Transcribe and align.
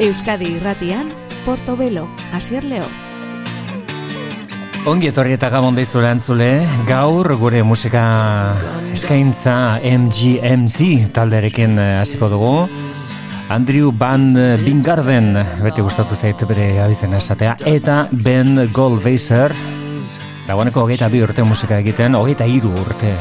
Euskadi 0.00 0.54
irratian, 0.56 1.10
Portobelo, 1.44 2.06
Asier 2.32 2.64
Leoz. 2.64 2.88
Ongi 4.88 5.10
etorri 5.10 5.34
eta 5.36 5.50
gabon 5.52 5.76
deiztu 5.76 6.00
lehantzule, 6.00 6.62
gaur 6.88 7.28
gure 7.36 7.60
musika 7.68 8.04
eskaintza 8.94 9.76
MGMT 9.84 11.12
talderekin 11.12 11.76
eh, 11.76 11.90
hasiko 12.00 12.30
dugu. 12.32 12.54
Andrew 13.52 13.92
Van 13.92 14.32
Bingarden, 14.64 15.34
beti 15.60 15.84
gustatu 15.84 16.16
zait 16.16 16.48
bere 16.48 16.70
abizen 16.80 17.12
esatea, 17.20 17.58
eta 17.68 18.06
Ben 18.10 18.70
Goldweiser, 18.72 19.52
dagoeneko 20.48 20.86
hogeita 20.86 21.12
bi 21.12 21.20
urte 21.20 21.44
musika 21.44 21.76
egiten, 21.84 22.16
hogeita 22.16 22.48
hiru 22.48 22.72
urte. 22.72 23.18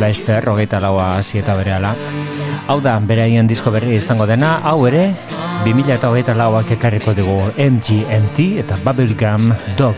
Laester, 0.00 0.48
hogeita 0.48 0.80
laua 0.80 1.18
hasi 1.18 1.42
eta 1.42 1.60
bere 1.60 1.76
ala. 1.76 1.92
Hau 2.68 2.80
da, 2.80 2.96
beraien 3.04 3.44
disko 3.50 3.74
berri 3.74 3.98
izango 4.00 4.24
dena, 4.30 4.62
hau 4.64 4.86
ere, 4.88 5.10
2000 5.64 5.92
eta 5.94 6.08
hogeita 6.10 6.34
lauak 6.38 6.70
ekarriko 6.76 7.14
dugu 7.14 7.40
MGMT 7.58 8.46
eta 8.62 8.78
Bubblegum 8.84 9.52
Dog. 9.76 9.96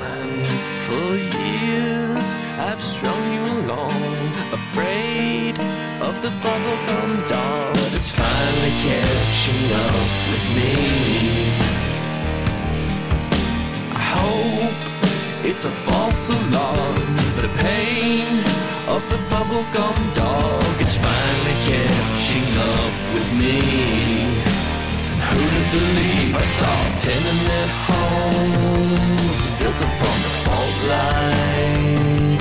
It's 15.43 15.67
a 15.67 15.71
false 15.85 16.29
alarm, 16.31 17.17
but 17.37 17.43
the 17.43 17.55
pain 17.59 18.39
of 18.89 19.03
the 19.11 19.19
bubblegum 19.29 20.15
dog 20.15 20.81
is 20.81 20.95
finally 20.95 21.57
catching 21.69 22.49
up 22.57 22.93
with 23.13 23.29
me. 23.39 24.10
Believe 25.73 26.35
I 26.35 26.43
saw 26.59 26.77
tenement 26.97 27.71
homes 27.87 29.25
built 29.61 29.81
upon 29.81 30.17
the 30.27 30.33
fault 30.43 30.77
line? 30.91 32.39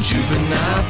Juvenile 0.00 0.84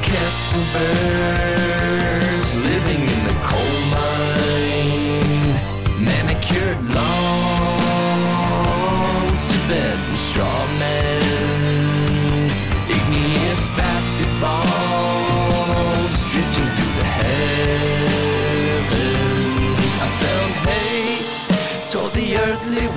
and 0.52 0.66
birds 0.74 2.50
living 2.62 3.02
in 3.14 3.20
the 3.24 3.32
coal 3.48 3.78
mine. 3.96 5.56
Manicured 6.04 6.80
lawns 6.94 7.40
to 9.50 9.58
bed 9.68 9.96
with 9.96 10.22
straw 10.28 10.60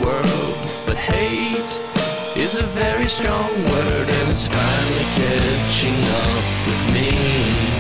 world, 0.03 0.55
but 0.85 0.95
hate 0.95 1.57
is 2.37 2.59
a 2.59 2.63
very 2.63 3.07
strong 3.07 3.49
word, 3.49 4.07
and 4.09 4.29
it's 4.29 4.47
finally 4.47 5.05
catching 5.17 5.99
up 6.21 6.43
with 6.67 6.93
me. 6.93 7.70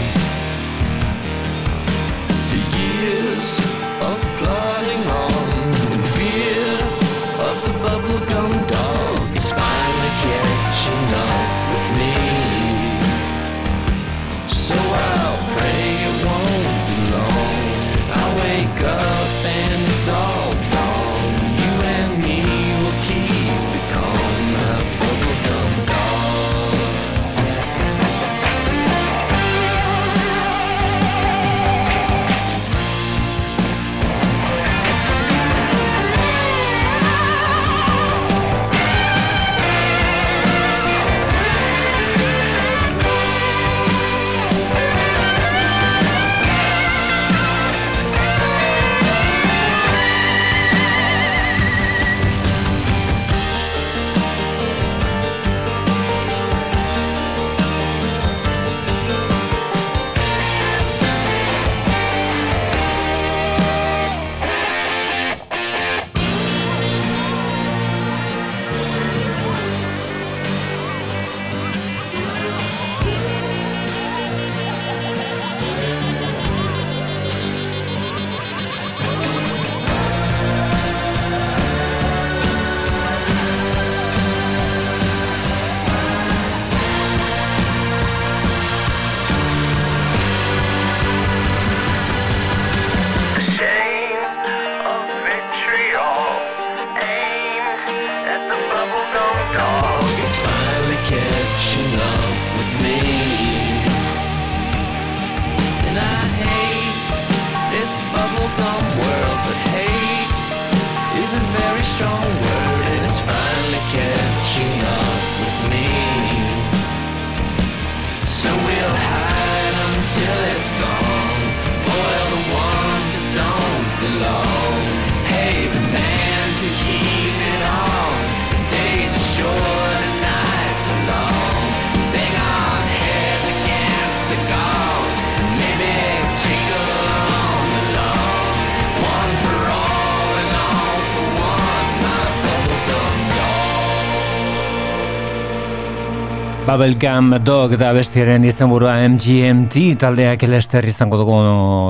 Bubblegum 146.71 147.33
Dog 147.43 147.73
da 147.75 147.89
bestiaren 147.91 148.45
izenburua 148.47 148.93
MGMT 149.03 149.97
taldeak 149.99 150.45
elester 150.47 150.85
izango 150.87 151.17
dugu 151.19 151.39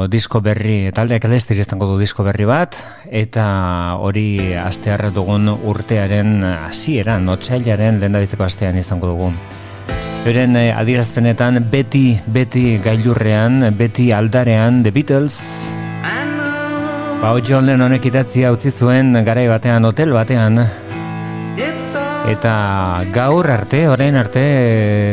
disko 0.09 0.39
berri, 0.41 0.89
taldeak 0.89 1.27
elester 1.29 1.59
izango 1.61 1.85
du 1.85 1.99
disko 1.99 2.25
berri 2.25 2.47
bat, 2.49 2.79
eta 3.05 3.45
hori 4.01 4.55
astearra 4.57 5.11
dugun 5.13 5.51
urtearen 5.53 6.41
hasieran, 6.47 7.29
otxailaren 7.29 8.01
lehendabizeko 8.01 8.47
astean 8.47 8.81
izango 8.81 9.11
dugu. 9.13 9.29
Euren 10.25 10.57
eh, 10.57 10.71
adierazpenetan 10.73 11.61
beti, 11.69 12.17
beti 12.25 12.79
gailurrean, 12.81 13.67
beti 13.77 14.09
aldarean, 14.17 14.81
The 14.81 14.97
Beatles, 14.97 15.37
Ba, 17.21 17.35
John 17.45 17.67
Lennonek 17.69 18.07
idatzia 18.09 18.49
utzi 18.49 18.71
zuen 18.73 19.13
garai 19.27 19.45
batean, 19.45 19.85
hotel 19.85 20.09
batean, 20.17 20.57
Eta 22.29 23.03
gaur 23.11 23.49
arte, 23.49 23.87
orain 23.89 24.15
arte, 24.15 24.41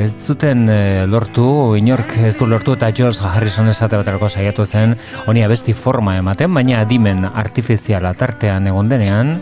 ez 0.05 0.13
zuten 0.21 0.69
eh, 0.69 1.07
lortu, 1.09 1.75
inork 1.81 2.13
ez 2.29 2.35
du 2.37 2.47
lortu 2.47 2.77
eta 2.77 2.93
George 2.93 3.25
Harrison 3.25 3.73
esate 3.73 3.97
baterako 3.97 4.29
saiatu 4.29 4.67
zen, 4.67 4.97
honi 5.27 5.43
abesti 5.45 5.73
forma 5.73 6.19
ematen, 6.21 6.53
baina 6.55 6.83
adimen 6.85 7.25
artifiziala 7.29 8.13
tartean 8.15 8.69
egon 8.69 8.93
denean, 8.93 9.39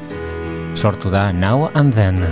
sortu 0.77 1.11
da 1.11 1.33
now 1.33 1.71
and 1.75 1.93
then 1.95 2.23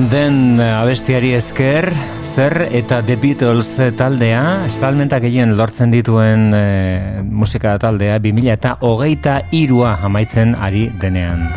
Eh, 0.00 0.64
abestiari 0.64 1.34
esker, 1.36 1.92
zer 2.24 2.68
eta 2.72 3.02
The 3.04 3.16
Beatles 3.20 3.78
eh, 3.78 3.90
taldea, 3.92 4.68
salmenta 4.70 5.18
gehien 5.20 5.52
lortzen 5.58 5.90
dituen 5.92 6.54
eh, 6.56 7.20
musika 7.22 7.74
taldea, 7.78 8.16
2000 8.18 8.54
eta 8.54 8.72
hogeita 8.80 9.34
irua 9.52 9.98
amaitzen 10.06 10.54
ari 10.56 10.86
denean. 11.02 11.50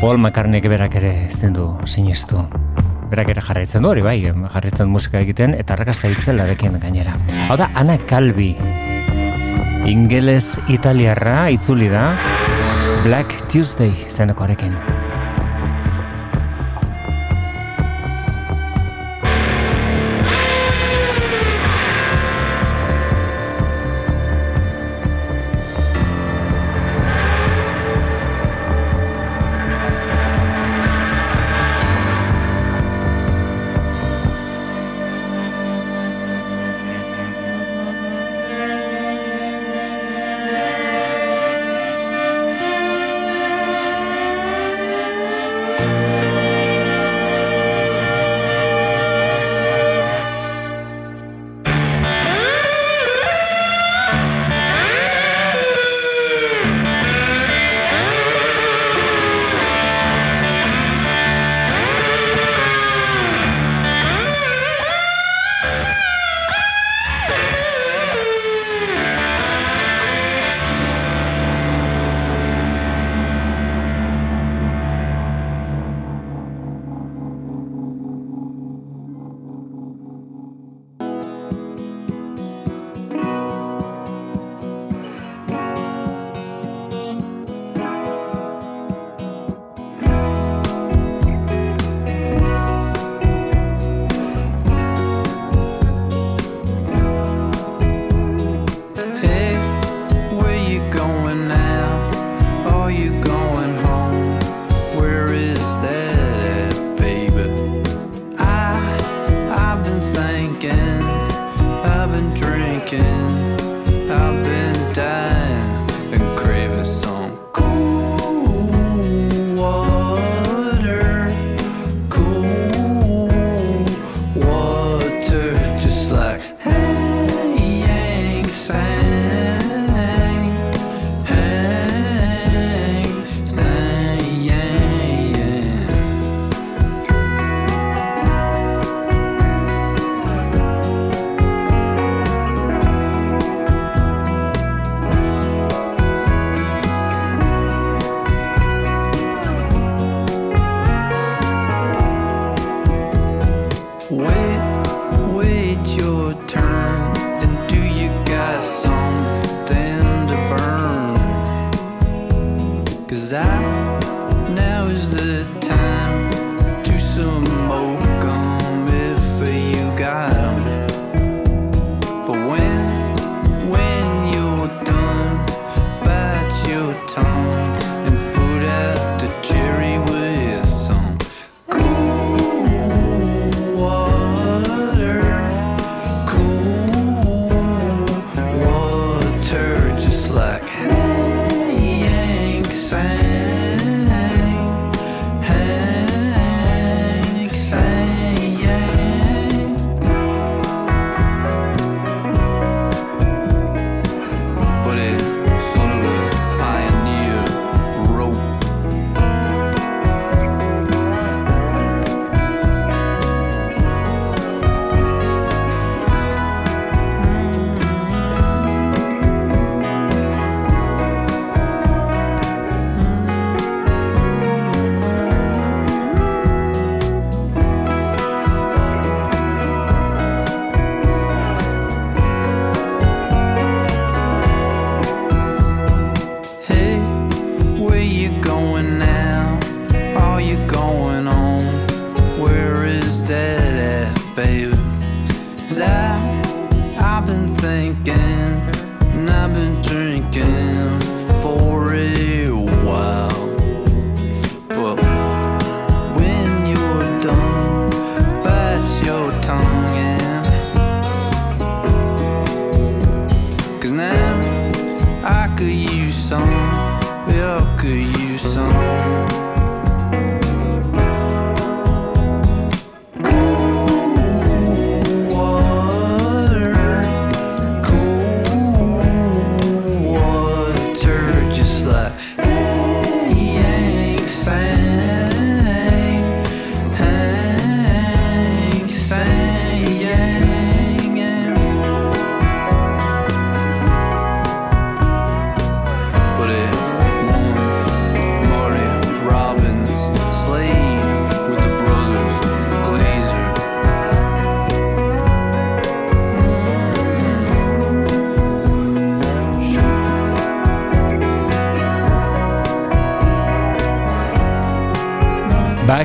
Paul 0.00 0.18
McCartneyk 0.18 0.66
berak 0.72 0.96
ere 0.98 1.12
ezin 1.28 1.54
du 1.54 1.68
sinistu. 1.86 2.42
Berak 3.12 3.30
ere 3.36 3.44
jarraitzen 3.46 3.86
du 3.86 3.92
hori 3.92 4.02
bai, 4.02 4.16
jarraitzen 4.26 4.90
musika 4.90 5.22
egiten 5.22 5.54
eta 5.54 5.76
arrakasta 5.76 6.10
hitzelarekin 6.10 6.80
gainera. 6.82 7.14
Hau 7.46 7.60
da, 7.60 7.70
Ana 7.78 8.00
Calvi. 8.10 8.56
Ingeles 9.86 10.58
italiarra 10.68 11.46
itzuli 11.54 11.92
da 11.94 12.10
Black 13.06 13.46
Tuesday 13.46 13.94
zenekoarekin. 14.10 15.01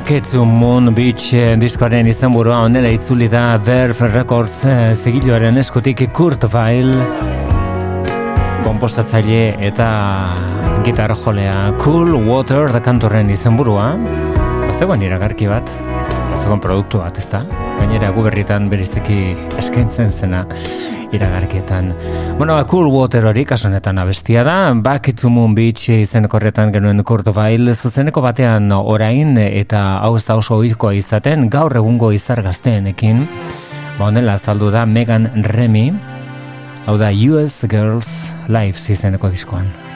Bucket 0.08 0.30
to 0.32 0.44
Moon 0.46 0.94
Beach 0.96 1.34
eh, 1.36 1.50
diskoaren 1.60 2.06
izenburua 2.08 2.62
onela 2.64 2.88
itzuli 2.88 3.26
da 3.28 3.58
Verve 3.60 4.06
Records 4.08 4.54
eh, 4.64 4.94
zigiloaren 4.96 5.60
eskutik 5.60 6.00
Kurt 6.16 6.46
Weill 6.48 6.94
kompostatzaile 8.64 9.42
eta 9.68 9.90
gitar 10.88 11.12
jolea 11.12 11.74
Cool 11.84 12.16
Water 12.24 12.72
da 12.72 12.80
kantorren 12.80 13.28
izenburua. 13.36 13.90
Bazegoen 14.64 15.04
iragarki 15.04 15.52
bat 15.52 15.76
bazegoen 16.38 16.60
produktu 16.62 17.00
bat 17.02 17.16
ezta 17.18 17.40
gainera 17.80 18.12
guberritan 18.14 18.68
bereziki 18.70 19.32
eskaintzen 19.58 20.12
zena 20.14 20.44
iragarkietan. 21.10 21.88
Bueno, 22.38 22.54
ba, 22.54 22.62
Cool 22.68 22.86
Water 22.92 23.26
hori 23.26 23.42
kasunetan 23.48 23.98
abestia 23.98 24.44
da, 24.46 24.70
Back 24.74 25.10
to 25.18 25.32
Moon 25.34 25.56
Beach 25.56 25.88
izeneko 25.90 26.38
horretan 26.38 26.70
genuen 26.70 27.02
Weill 27.02 27.74
zuzeneko 27.74 28.22
batean 28.22 28.70
orain 28.70 29.36
eta 29.38 29.98
hau 29.98 30.14
ez 30.16 30.24
da 30.26 30.36
oso 30.36 30.60
ohikoa 30.60 30.94
izaten 30.94 31.50
gaur 31.50 31.74
egungo 31.74 32.12
izar 32.12 32.42
gazteenekin. 32.42 33.26
Ba, 33.98 34.06
honela 34.06 34.34
azaldu 34.34 34.70
da 34.70 34.86
Megan 34.86 35.42
Remy, 35.42 35.92
hau 36.86 36.96
da 36.98 37.10
US 37.10 37.64
Girls 37.66 38.30
Lives 38.46 38.88
izeneko 38.90 39.28
diskoan. 39.28 39.87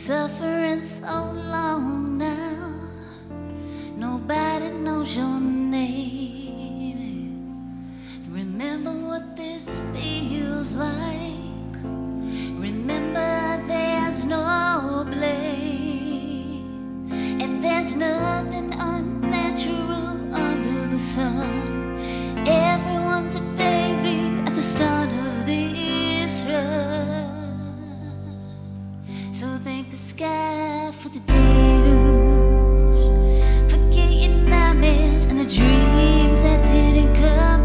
Suffering 0.00 0.82
so 0.82 1.30
long 1.30 2.16
now, 2.16 2.72
nobody 3.96 4.70
knows 4.70 5.14
your 5.14 5.38
name. 5.38 6.96
Remember 8.30 8.92
what 8.92 9.36
this 9.36 9.92
feels 9.92 10.72
like. 10.72 11.76
Remember 12.56 13.62
there's 13.68 14.24
no 14.24 15.04
blame, 15.06 17.06
and 17.42 17.62
there's 17.62 17.94
nothing 17.94 18.72
unnatural 18.80 20.34
under 20.34 20.86
the 20.86 20.98
sun. 20.98 21.98
Everyone's 22.46 23.34
a 23.34 23.42
baby 23.58 24.40
at 24.46 24.54
the 24.54 24.62
start 24.62 25.12
of 25.12 25.44
this 25.44 26.46
run. 26.48 27.09
So 29.40 29.46
thank 29.56 29.88
the 29.88 29.96
sky 29.96 30.92
for 30.92 31.08
the 31.08 31.20
deluge. 31.20 31.40
Forget 33.70 34.10
your 34.12 34.36
nightmares 34.46 35.24
and 35.30 35.40
the 35.40 35.46
dreams 35.46 36.42
that 36.42 36.68
didn't 36.68 37.14
come 37.14 37.59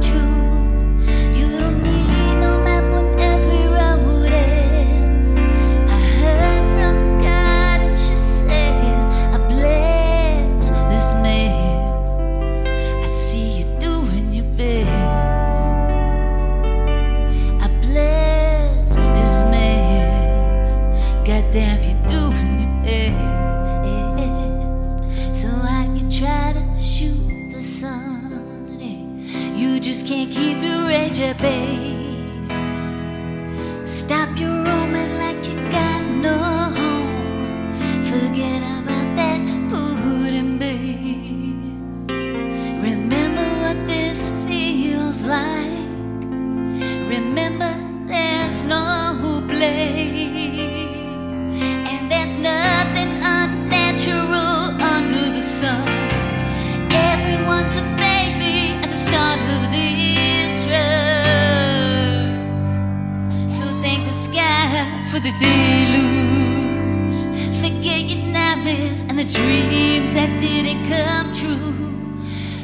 the 65.25 65.31
deluge. 65.39 67.17
Forget 67.59 68.01
your 68.11 68.27
nightmares 68.31 69.01
and 69.01 69.17
the 69.17 69.23
dreams 69.23 70.13
that 70.13 70.39
didn't 70.39 70.85
come 70.85 71.33
true. 71.33 71.73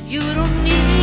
You 0.05 0.21
don't 0.35 0.63
need 0.63 1.00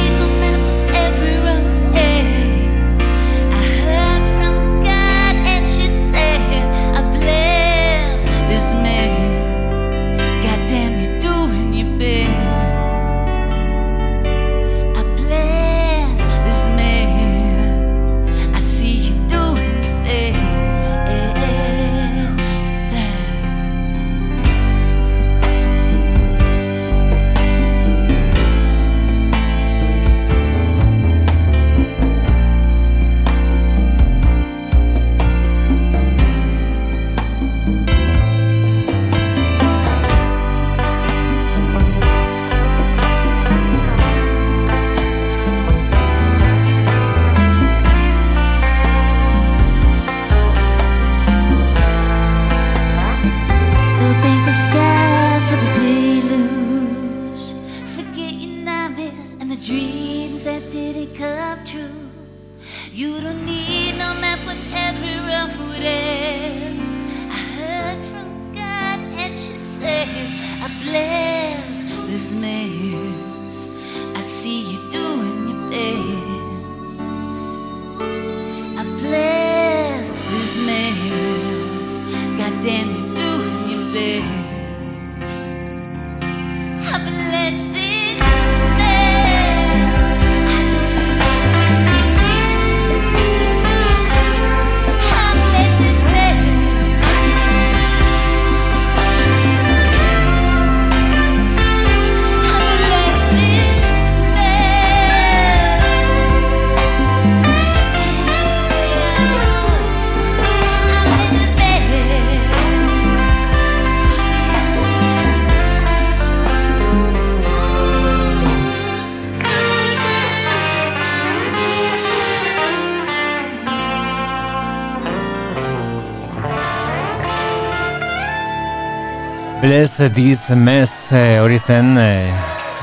Bless 129.79 130.11
This 130.13 130.51
Mess 130.57 131.13
eh, 131.13 131.39
hori 131.39 131.55
zen 131.55 131.93
eh, 132.03 132.33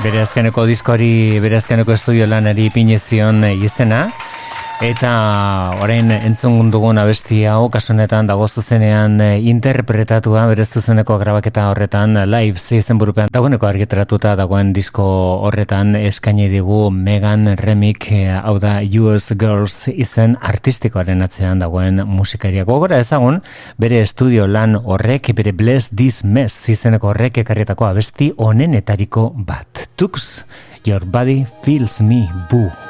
bere 0.00 0.22
azkeneko 0.22 0.62
diskoari, 0.64 1.36
bere 1.44 1.58
azkeneko 1.58 1.92
estudio 1.92 2.24
lanari 2.24 2.70
pinezion 2.72 3.44
eh, 3.44 3.52
izena. 3.68 4.06
Eta 4.76 5.10
orain 5.80 6.10
entzun 6.12 6.68
dugun 6.68 6.98
abesti 7.00 7.38
hau, 7.48 7.70
kasunetan 7.72 8.26
dago 8.28 8.44
zuzenean 8.44 9.14
eh, 9.24 9.38
interpretatua, 9.48 10.42
bere 10.50 10.66
zuzeneko 10.68 11.16
grabaketa 11.16 11.70
horretan, 11.70 12.12
live 12.28 12.60
zeizen 12.60 13.00
burupean, 13.00 13.30
dagoeneko 13.32 13.64
argitaratuta 13.70 14.34
dagoen 14.36 14.74
disko 14.76 15.06
horretan 15.48 15.96
eskaini 15.96 16.50
digu 16.52 16.90
Megan 16.92 17.54
Remik, 17.56 18.10
eh, 18.12 18.36
hau 18.36 18.58
da 18.60 18.76
US 19.00 19.32
Girls 19.32 19.88
izen 19.88 20.36
artistikoaren 20.44 21.24
atzean 21.24 21.64
dagoen 21.64 22.04
musikaria. 22.04 22.68
Gogora 22.68 23.00
ezagun, 23.00 23.40
bere 23.80 24.02
estudio 24.04 24.44
lan 24.46 24.76
horrek, 24.76 25.32
bere 25.40 25.56
Bless 25.56 25.88
This 25.88 26.20
Mess 26.22 26.68
izeneko 26.68 27.14
horrek 27.14 27.40
ekarrietako 27.46 27.88
abesti 27.88 28.34
onenetariko 28.36 29.30
bat. 29.38 29.88
Tux, 29.96 30.44
Your 30.84 31.08
Body 31.08 31.46
Feels 31.64 32.02
Me 32.04 32.26
Boo. 32.52 32.85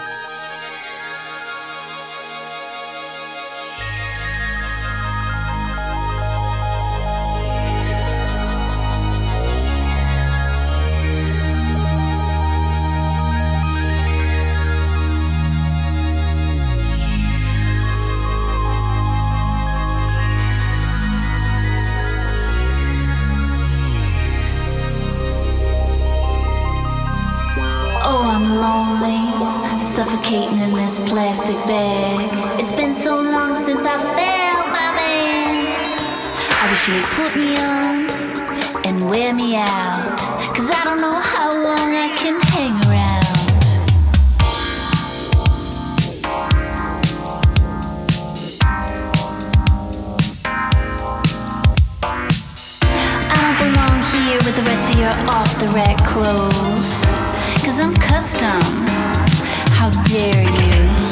This 30.86 31.10
plastic 31.10 31.56
bag. 31.66 32.60
It's 32.60 32.72
been 32.72 32.94
so 32.94 33.20
long 33.20 33.56
since 33.56 33.84
I 33.84 33.96
felt 34.14 34.66
my 34.70 34.94
man. 34.94 35.98
I 36.62 36.70
wish 36.70 36.86
you'd 36.86 37.04
put 37.18 37.34
me 37.34 37.56
on 37.56 38.06
and 38.86 39.10
wear 39.10 39.34
me 39.34 39.56
out. 39.56 40.16
Cause 40.54 40.70
I 40.70 40.84
don't 40.84 41.00
know 41.00 41.18
how 41.18 41.50
long 41.50 41.88
I 41.92 42.14
can 42.14 42.40
hang 42.54 42.74
around. 42.86 43.26
I 53.28 53.36
don't 53.42 53.58
belong 53.66 53.96
here 54.14 54.38
with 54.44 54.54
the 54.54 54.62
rest 54.62 54.94
of 54.94 55.00
your 55.00 55.16
off 55.34 55.58
the 55.58 55.68
rack 55.70 55.98
clothes. 56.06 57.04
Cause 57.64 57.80
I'm 57.80 57.94
custom. 57.96 58.95
How 59.86 59.92
dare 60.02 60.42
you? 60.42 61.05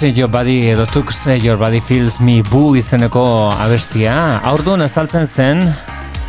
See 0.00 0.14
Your 0.16 0.30
Body 0.30 0.70
edo 0.70 0.86
Took 0.86 1.12
See 1.12 1.46
Your 1.46 1.58
Body 1.58 1.78
Feels 1.82 2.22
Me 2.22 2.40
Boo 2.40 2.72
izeneko 2.72 3.50
abestia. 3.52 4.38
Aurduan 4.48 4.80
azaltzen 4.80 5.26
zen 5.28 5.60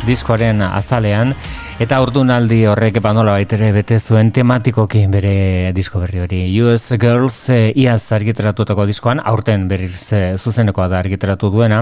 diskoaren 0.04 0.60
azalean 0.66 1.32
eta 1.80 1.96
aurdunaldi 2.02 2.66
horrek 2.68 2.98
ba 2.98 3.00
epanola 3.00 3.38
baitere 3.38 3.70
bete 3.72 3.96
zuen 3.98 4.28
tematikoki 4.30 5.06
bere 5.08 5.72
disko 5.72 6.02
berri 6.02 6.20
hori. 6.20 6.42
US 6.60 6.92
Girls 7.00 7.38
e, 7.48 7.72
iaz 7.80 8.12
argiteratutako 8.12 8.84
diskoan, 8.84 9.22
aurten 9.24 9.64
berriz 9.70 10.04
e, 10.12 10.36
zuzenekoa 10.36 10.90
da 10.92 11.00
argiteratu 11.00 11.48
duena 11.48 11.80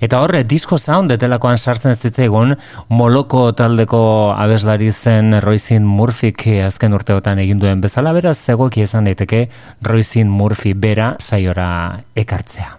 eta 0.00 0.22
horre 0.22 0.44
disco 0.44 0.78
sound 0.78 1.10
etelakoan 1.14 1.58
sartzen 1.58 1.96
zitzaigun 1.96 2.56
moloko 2.88 3.52
taldeko 3.52 4.02
abeslari 4.36 4.92
zen 4.92 5.40
Roisin 5.40 5.84
Murphy 5.84 6.32
azken 6.64 6.94
urteotan 6.94 7.38
egin 7.38 7.58
duen 7.58 7.80
bezala 7.80 8.12
beraz 8.12 8.38
zegoki 8.38 8.82
izan 8.82 9.04
daiteke 9.04 9.48
Roisin 9.82 10.28
Murphy 10.28 10.74
bera 10.74 11.16
saiora 11.18 12.00
ekartzea. 12.14 12.77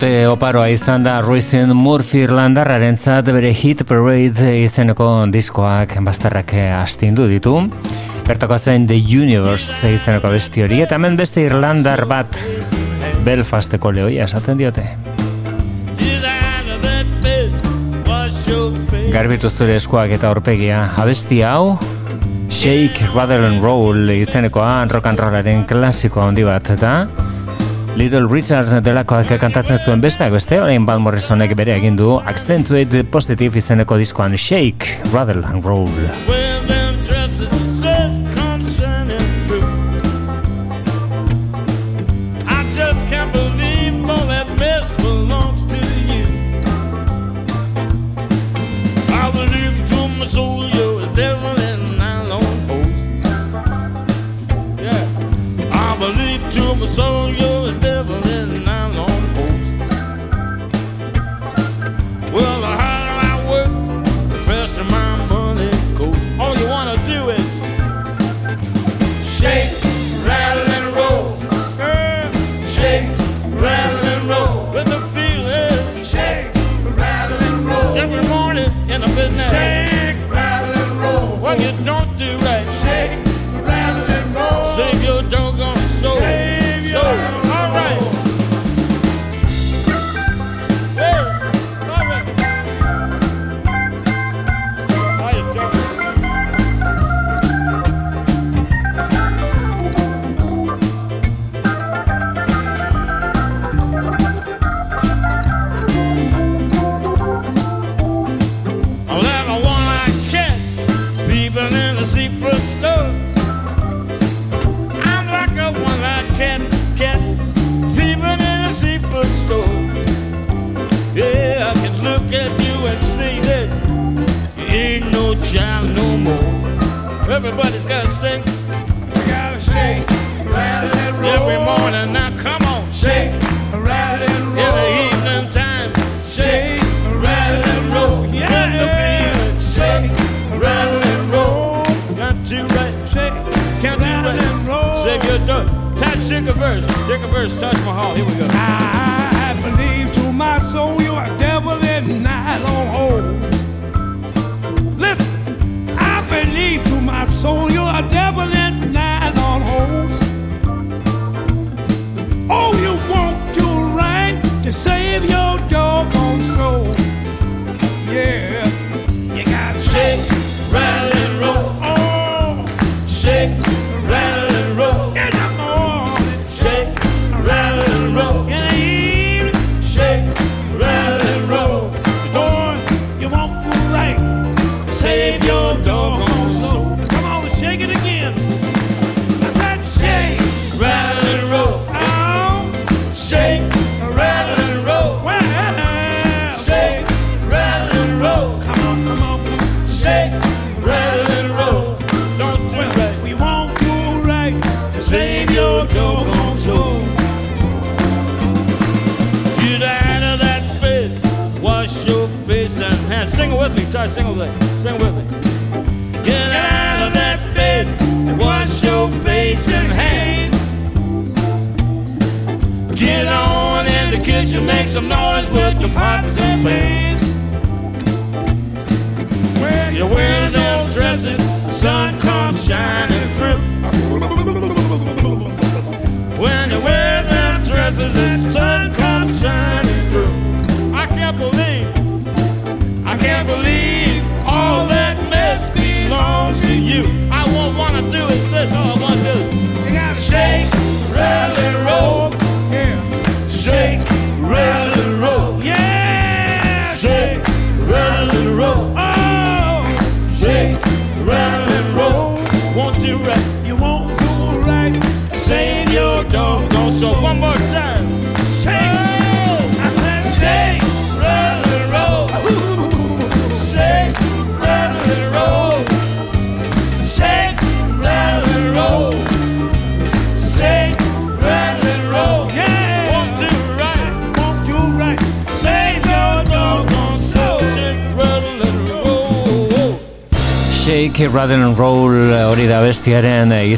urte 0.00 0.28
oparoa 0.32 0.70
izan 0.72 1.02
da 1.04 1.18
Ruizin 1.20 1.74
Murphy 1.76 2.22
Irlandarraren 2.24 2.96
zat 2.96 3.26
bere 3.36 3.50
Hit 3.52 3.82
Parade 3.84 4.54
izeneko 4.62 5.26
diskoak 5.28 5.92
bazterrak 6.06 6.54
eh, 6.56 6.70
astindu 6.72 7.26
ditu. 7.28 7.58
Bertako 8.24 8.56
zen 8.56 8.86
The 8.88 8.96
Universe 8.96 9.90
izeneko 9.92 10.30
besti 10.32 10.64
hori 10.64 10.80
eta 10.80 10.96
hemen 10.96 11.20
beste 11.20 11.44
Irlandar 11.44 12.06
bat 12.08 12.32
Belfasteko 13.26 13.92
lehoia 13.92 14.24
esaten 14.24 14.56
diote. 14.56 14.86
Garbitu 19.12 19.50
zure 19.52 19.76
eskuak 19.76 20.16
eta 20.16 20.32
aurpegia 20.32 20.86
abesti 20.96 21.42
hau 21.44 21.76
Shake, 22.48 23.04
Rather 23.12 23.44
and 23.44 23.60
Roll 23.60 24.16
izenekoa 24.16 24.78
rock 24.88 25.12
and 25.12 25.20
rollaren 25.20 25.66
klasikoa 25.68 26.30
handi 26.30 26.48
bat 26.48 26.78
eta... 26.78 27.02
Little 28.00 28.28
Richard 28.32 28.70
delakoak 28.80 29.34
kantatzen 29.42 29.76
zuen 29.84 30.00
besteak 30.00 30.32
beste, 30.32 30.56
orain 30.56 30.86
Van 30.88 31.04
Morrisonek 31.04 31.52
bere 31.58 31.76
egin 31.76 32.00
du 32.00 32.14
Accentuate 32.16 33.04
Positive 33.12 33.60
izeneko 33.60 34.00
diskoan 34.00 34.40
Shake, 34.40 35.02
Rattle 35.12 35.44
and 35.44 35.68
Roll. 35.68 36.39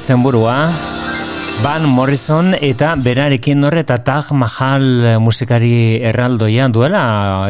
izenburua 0.03 0.67
Van 1.63 1.85
Morrison 1.87 2.57
eta 2.59 2.97
berarekin 2.99 3.63
horre 3.63 3.85
eta 3.85 4.01
Taj 4.03 4.33
Mahal 4.35 4.83
musikari 5.23 6.01
erraldoia 6.03 6.67
duela 6.75 7.03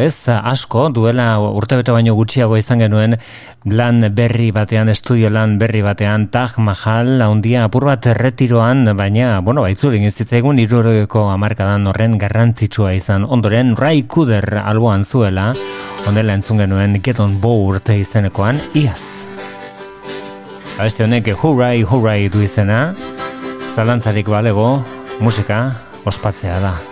ez 0.05 0.29
asko, 0.29 0.91
duela 0.93 1.39
urtebete 1.41 1.95
baino 1.97 2.13
gutxiago 2.19 2.59
izan 2.61 2.85
genuen 2.85 3.17
lan 3.65 4.05
berri 4.13 4.51
batean, 4.53 4.93
estudio 4.93 5.33
lan 5.33 5.57
berri 5.63 5.81
batean 5.87 6.29
Taj 6.29 6.59
Mahal 6.61 7.25
handia 7.25 7.65
apur 7.71 7.89
bat 7.89 8.11
retiroan, 8.21 8.85
baina 9.01 9.41
bueno, 9.41 9.65
baitzulin 9.65 10.11
zitzaigun 10.11 10.61
irureko 10.61 11.31
hamarkadan 11.33 11.89
horren 11.89 12.21
garrantzitsua 12.21 12.93
izan 13.01 13.25
ondoren 13.25 13.79
Ray 13.81 14.05
Kuder 14.05 14.59
alboan 14.61 15.09
zuela 15.09 15.55
ondela 16.05 16.37
entzun 16.37 16.61
genuen 16.61 17.01
Get 17.01 17.25
On 17.25 17.41
Board 17.41 17.95
izenekoan, 17.97 18.61
iaz! 18.77 19.32
Ba, 20.77 20.83
Abeste 20.83 21.05
honek 21.05 21.29
hurrai 21.37 21.83
hurrai 21.85 22.29
du 22.33 22.41
izena, 22.43 22.95
zalantzarik 23.75 24.29
balego, 24.29 24.83
musika 25.21 25.61
ospatzea 26.09 26.59
da. 26.65 26.92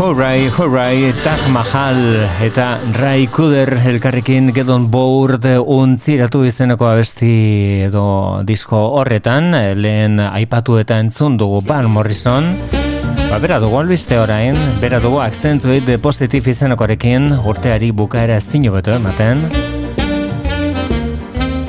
Horai, 0.00 0.48
horai, 0.48 1.12
tak 1.20 1.36
mahal 1.52 1.98
eta 2.40 2.78
Rai 2.96 3.26
Kuder 3.28 3.68
elkarrekin 3.84 4.48
gedon 4.56 4.86
board 4.88 5.44
untziratu 5.60 6.40
izeneko 6.48 6.88
abesti 6.88 7.28
edo 7.84 8.04
disko 8.48 8.80
horretan 8.96 9.52
lehen 9.76 10.16
aipatu 10.24 10.78
eta 10.80 10.96
entzun 11.04 11.36
dugu 11.36 11.60
Bar 11.68 11.84
Morrison. 11.92 12.48
Ba, 13.28 13.36
bera 13.44 13.60
dugu 13.60 13.76
albiste 13.82 14.16
orain, 14.16 14.56
bera 14.80 15.02
dugu 15.04 15.20
akzentuit 15.20 15.84
de 15.84 16.00
positif 16.00 16.48
izenekorekin 16.48 17.34
urteari 17.44 17.92
bukaera 17.92 18.40
zinu 18.40 18.72
beto 18.78 18.96
ematen. 18.96 19.44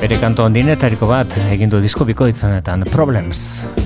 Bere 0.00 0.24
kanto 0.24 0.48
ondinetariko 0.48 1.04
bat 1.04 1.36
egindu 1.52 1.84
disko 1.84 2.08
bikoitzanetan 2.08 2.88
Problems. 2.96 3.81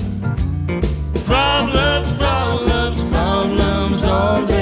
Vaya. 4.17 4.56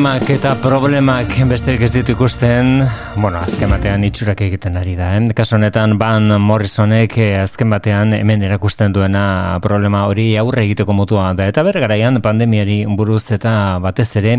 Problemak 0.00 0.30
eta 0.32 0.54
problemak 0.56 1.34
besterik 1.44 1.82
ez 1.84 1.90
ditu 1.92 2.14
ikusten, 2.14 2.78
bueno, 3.20 3.36
azken 3.36 3.68
batean 3.68 4.00
itxurak 4.06 4.38
egiten 4.46 4.78
ari 4.80 4.94
da, 4.96 5.10
eh? 5.18 5.26
Kaso 5.36 5.58
honetan 5.58 5.98
Van 6.00 6.24
Morrisonek 6.40 7.18
eh, 7.20 7.42
azken 7.42 7.68
batean 7.68 8.14
hemen 8.16 8.40
erakusten 8.46 8.94
duena 8.96 9.58
problema 9.60 10.06
hori 10.08 10.38
aurre 10.40 10.64
egiteko 10.64 10.96
motua 10.96 11.26
da. 11.36 11.50
Eta 11.52 11.60
bergaraian 11.66 12.16
pandemiari 12.24 12.78
buruz 12.88 13.26
eta 13.36 13.76
batez 13.84 14.06
ere 14.22 14.38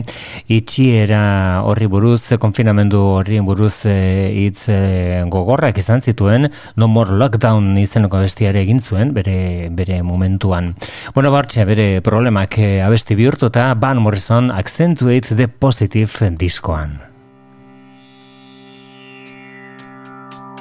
itxiera 0.50 1.22
horri 1.70 1.86
buruz, 1.86 2.40
konfinamendu 2.42 3.04
horri 3.20 3.38
buruz 3.46 3.86
eh, 3.86 4.34
hitz 4.34 4.66
eh, 4.74 5.22
gogorrak 5.30 5.78
izan 5.78 6.02
zituen, 6.02 6.50
no 6.74 6.90
more 6.90 7.14
lockdown 7.22 7.78
izeneko 7.84 8.24
bestiare 8.26 8.66
egin 8.66 8.82
zuen, 8.82 9.14
bere, 9.14 9.70
bere 9.70 10.02
momentuan. 10.02 10.74
Bueno, 11.14 11.30
bartxe, 11.38 11.70
bere 11.70 11.90
problemak 12.02 12.58
abesti 12.90 13.22
bihurtuta 13.22 13.76
Van 13.78 14.02
Morrison 14.02 14.50
Accentuate 14.50 15.38
the 15.38 15.51
Positive 15.60 16.30
diskoan. 16.38 17.00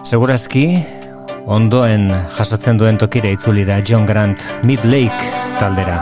Segurazki, 0.05 0.65
ondoen 1.47 2.09
jasotzen 2.37 2.79
duen 2.81 2.99
tokira 2.99 3.31
itzuli 3.31 3.65
da 3.65 3.81
John 3.85 4.07
Grant 4.07 4.43
Mid 4.65 4.85
Lake 4.85 5.31
taldera. 5.59 5.99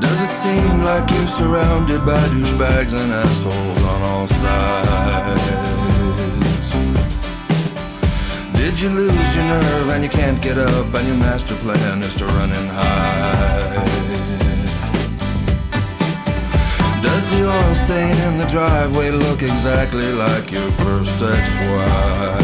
Does 0.00 0.20
it 0.20 0.32
seem 0.32 0.84
like 0.84 1.10
you're 1.10 1.28
surrounded 1.28 2.04
by 2.04 2.18
douchebags 2.34 2.94
and 2.94 3.12
assholes 3.12 3.84
on 3.84 4.02
all 4.02 4.26
sides? 4.26 5.70
Did 8.54 8.80
you 8.80 8.88
lose 8.90 9.36
your 9.36 9.44
nerve 9.44 9.88
and 9.90 10.02
you 10.04 10.10
can't 10.10 10.40
get 10.40 10.56
up 10.58 10.94
and 10.94 11.06
your 11.08 11.16
master 11.16 11.56
plan 11.56 12.02
is 12.02 12.14
to 12.14 12.26
run 12.26 12.50
and 12.52 12.68
hide? 12.70 13.79
The 17.30 17.48
oil 17.48 17.74
stain 17.74 18.16
in 18.28 18.38
the 18.38 18.46
driveway 18.46 19.10
look 19.10 19.42
exactly 19.42 20.12
like 20.12 20.50
your 20.50 20.70
first 20.82 21.22
ex-wife? 21.22 22.40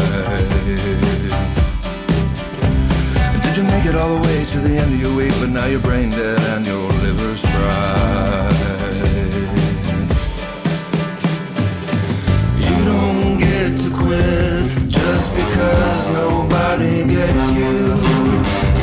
Did 3.43 3.57
you 3.57 3.63
make 3.63 3.85
it 3.85 3.95
all 3.95 4.15
the 4.15 4.21
way 4.27 4.45
to 4.45 4.59
the 4.59 4.77
end 4.77 4.93
of 4.93 5.01
your 5.01 5.15
week, 5.15 5.33
but 5.39 5.49
now 5.49 5.65
you're 5.65 5.81
brain 5.81 6.09
dead 6.09 6.39
and 6.39 6.65
your 6.65 6.89
liver's 7.05 7.41
fried? 7.41 8.53
You 12.67 12.85
don't 12.85 13.37
get 13.37 13.77
to 13.83 13.89
quit 13.89 14.89
just 14.89 15.33
because 15.35 16.09
nobody 16.11 17.03
gets 17.05 17.49
you. 17.59 17.97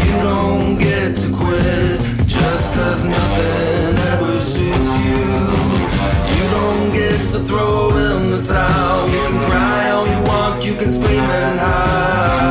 You 0.06 0.16
don't 0.22 0.78
get 0.78 1.16
to 1.16 1.32
quit 1.32 2.00
just 2.26 2.74
cause 2.74 3.04
nothing 3.04 3.93
throw 7.18 7.90
in 7.90 8.30
the 8.30 8.42
towel. 8.42 9.08
You 9.08 9.22
can 9.28 9.40
cry 9.50 9.90
all 9.90 10.06
you 10.06 10.20
want, 10.22 10.66
you 10.66 10.74
can 10.74 10.90
scream 10.90 11.20
and 11.20 11.60
howl. 11.60 12.43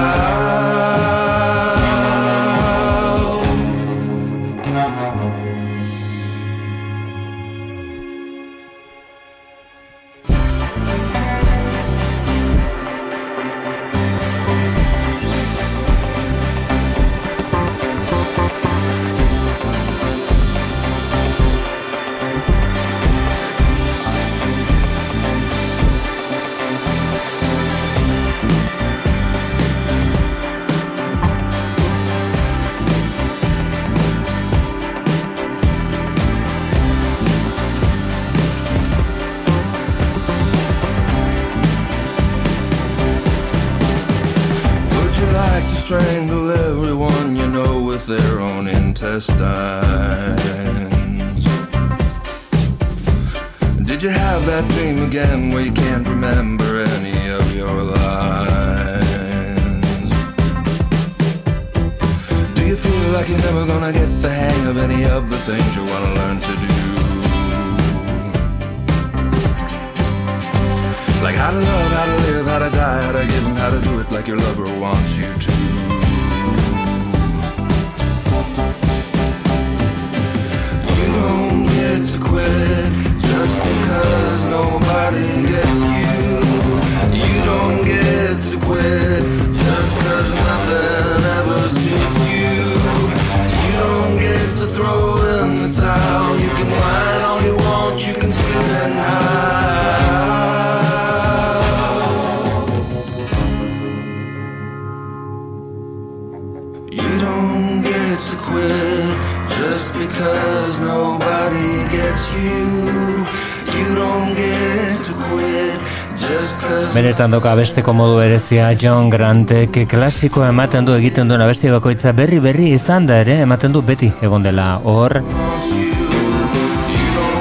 Doka 117.34 117.55
besteko 117.57 117.93
modu 117.97 118.19
berezia 118.19 118.67
John 118.77 119.07
Grantek 119.09 119.88
klasikoa 119.89 120.51
ematen 120.51 120.86
du 120.86 120.93
egiten 120.93 121.25
duen 121.31 121.41
abesti 121.41 121.71
bakoitza 121.73 122.11
berri 122.13 122.38
berri 122.39 122.67
izan 122.75 123.07
da 123.09 123.15
ere 123.23 123.39
ematen 123.41 123.73
du 123.73 123.81
beti 123.81 124.11
egon 124.21 124.43
dela 124.45 124.65
hor 124.84 125.15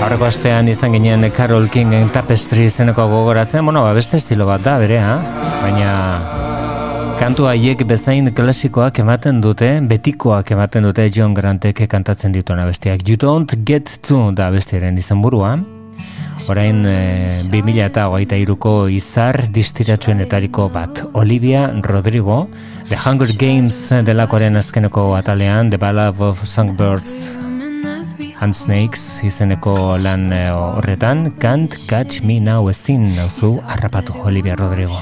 Aurreko 0.03 0.25
astean 0.31 0.71
izan 0.73 0.97
ginen 0.97 1.27
Carol 1.37 1.69
Kingen 1.69 2.09
Tapestry 2.15 2.65
izeneko 2.71 3.05
gogoratzen, 3.11 3.65
bueno, 3.69 3.83
ba, 3.85 3.93
beste 3.93 4.17
estilo 4.17 4.49
bat 4.49 4.65
da, 4.65 4.79
berea, 4.81 5.19
baina 5.61 5.93
kantu 7.21 7.51
haiek 7.51 7.85
bezain 7.87 8.33
klasikoak 8.35 9.03
ematen 9.05 9.45
dute, 9.45 9.69
betikoak 9.93 10.55
ematen 10.57 10.89
dute 10.89 11.07
John 11.13 11.37
Grantek 11.37 11.85
kantatzen 11.85 12.33
dituen 12.33 12.65
abestiak. 12.65 13.05
You 13.07 13.21
don't 13.21 13.61
get 13.69 14.01
to 14.09 14.25
da 14.33 14.51
bestiaren 14.57 14.99
izan 14.99 15.21
burua. 15.23 15.55
Orain 16.51 16.83
e, 16.87 16.97
2000 17.53 17.85
eta 17.87 18.09
hogeita 18.11 18.37
iruko 18.41 18.89
izar 18.89 19.49
distiratsuenetariko 19.53 20.69
bat. 20.73 21.05
Olivia 21.13 21.69
Rodrigo, 21.83 22.49
The 22.89 22.99
Hunger 23.05 23.33
Games 23.39 23.91
delakoaren 24.05 24.57
azkeneko 24.57 25.15
atalean, 25.17 25.71
The 25.71 25.79
Ballad 25.79 26.21
of 26.21 26.45
Songbirds 26.45 27.39
and 28.43 28.55
Snakes 28.55 29.21
izeneko 29.23 29.97
lan 30.03 30.33
eh, 30.33 30.51
horretan, 30.51 31.31
Can't 31.39 31.77
Catch 31.87 32.23
Me 32.27 32.41
Now 32.41 32.69
ezin 32.71 33.15
nauzu 33.17 33.61
harrapatu 33.63 34.15
Olivia 34.27 34.57
Rodrigo. 34.57 34.99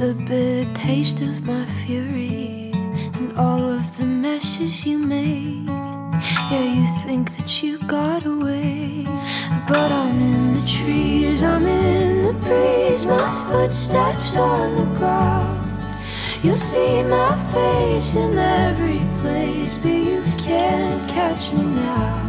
the 0.00 0.14
bitter 0.24 0.64
taste 0.72 1.20
of 1.20 1.44
my 1.44 1.62
fury 1.66 2.72
and 3.16 3.36
all 3.36 3.62
of 3.62 3.98
the 3.98 4.04
messes 4.04 4.86
you 4.86 4.98
made. 4.98 5.68
Yeah, 6.50 6.64
you 6.76 6.86
think 7.04 7.36
that 7.36 7.62
you 7.62 7.78
got 7.86 8.24
away, 8.24 9.04
but 9.66 9.92
I'm 9.92 10.20
in 10.20 10.54
the 10.54 10.66
trees, 10.66 11.42
I'm 11.42 11.66
in 11.66 12.22
the 12.22 12.32
breeze, 12.32 13.04
my 13.06 13.30
footsteps 13.48 14.36
on 14.36 14.76
the 14.76 14.98
ground. 14.98 15.58
You'll 16.42 16.56
see 16.56 17.02
my 17.02 17.36
face 17.52 18.16
in 18.16 18.38
every 18.38 19.02
place, 19.20 19.74
but 19.74 19.90
you 19.90 20.22
can't 20.38 21.08
catch 21.08 21.52
me 21.52 21.62
now. 21.62 22.26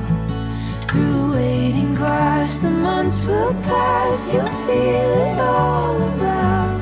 Through 0.88 1.34
waiting 1.34 1.96
grass, 1.96 2.58
the 2.58 2.70
months 2.70 3.24
will 3.26 3.54
pass, 3.64 4.34
you'll 4.34 4.46
feel 4.66 5.12
it 5.30 5.40
all 5.40 5.96
around. 5.96 6.82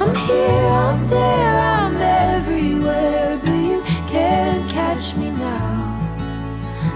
I'm 0.00 0.14
here, 0.14 0.66
I'm 0.66 1.06
there, 1.06 1.58
I'm 1.58 1.96
everywhere, 1.96 3.38
but 3.44 3.52
you 3.52 3.82
can't 4.08 4.68
catch 4.70 5.14
me 5.16 5.30
now. 5.30 5.70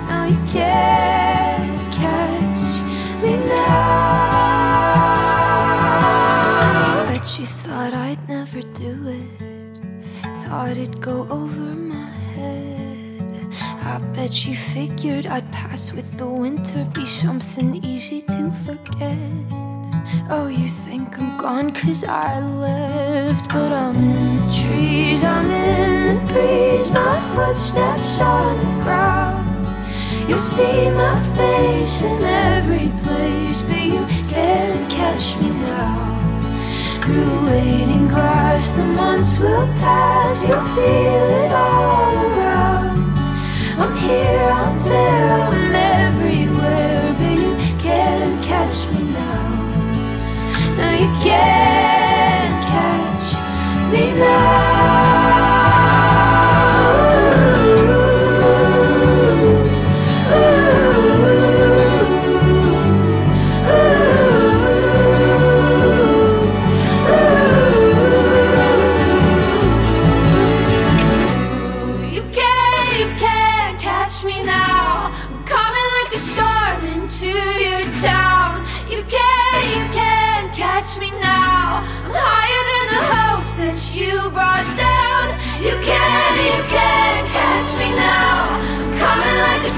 No, 0.08 0.24
you 0.24 0.38
can't 0.50 1.73
you 7.44 7.50
thought 7.50 7.92
I'd 7.92 8.26
never 8.26 8.62
do 8.62 8.92
it, 9.06 10.24
thought 10.46 10.78
it'd 10.78 10.98
go 11.02 11.28
over 11.28 11.66
my 11.92 12.08
head. 12.32 13.52
I 13.84 13.98
bet 14.14 14.46
you 14.46 14.56
figured 14.56 15.26
I'd 15.26 15.52
pass 15.52 15.92
with 15.92 16.16
the 16.16 16.26
winter, 16.26 16.88
be 16.94 17.04
something 17.04 17.84
easy 17.84 18.22
to 18.22 18.50
forget. 18.64 19.18
Oh, 20.30 20.46
you 20.48 20.70
think 20.70 21.18
I'm 21.18 21.36
gone 21.36 21.70
cause 21.72 22.02
I 22.04 22.40
left 22.40 23.48
But 23.50 23.72
I'm 23.72 23.96
in 23.96 24.36
the 24.36 24.52
trees, 24.62 25.22
I'm 25.22 25.50
in 25.50 26.16
the 26.16 26.32
breeze 26.32 26.90
My 26.90 27.20
footsteps 27.34 28.20
on 28.20 28.56
the 28.58 28.84
ground 28.84 30.28
You'll 30.28 30.38
see 30.38 30.88
my 30.90 31.16
face 31.36 32.02
in 32.02 32.22
every 32.22 32.88
place 33.04 33.60
But 33.62 33.82
you 33.82 34.06
can't 34.28 34.90
catch 34.90 35.38
me 35.40 35.50
now 35.50 36.23
Through 37.04 37.46
waiting 37.46 38.08
grass, 38.08 38.72
the 38.72 38.84
months 38.84 39.38
will 39.38 39.66
pass 39.78 40.42
You'll 40.42 40.60
feel 40.74 41.28
it 41.44 41.52
all 41.52 42.14
around 42.26 43.18
I'm 43.78 43.96
here, 43.96 44.48
I'm 44.48 44.84
there, 44.84 45.32
I'm 45.42 45.74
everywhere 45.74 47.14
But 47.18 47.36
you 47.44 47.54
can't 47.78 48.42
catch 48.42 48.88
me 48.92 49.04
now 49.12 49.54
no, 50.76 50.90
you 50.92 51.06
can't 51.22 52.64
catch 52.64 53.92
me 53.92 54.18
now. 54.18 55.23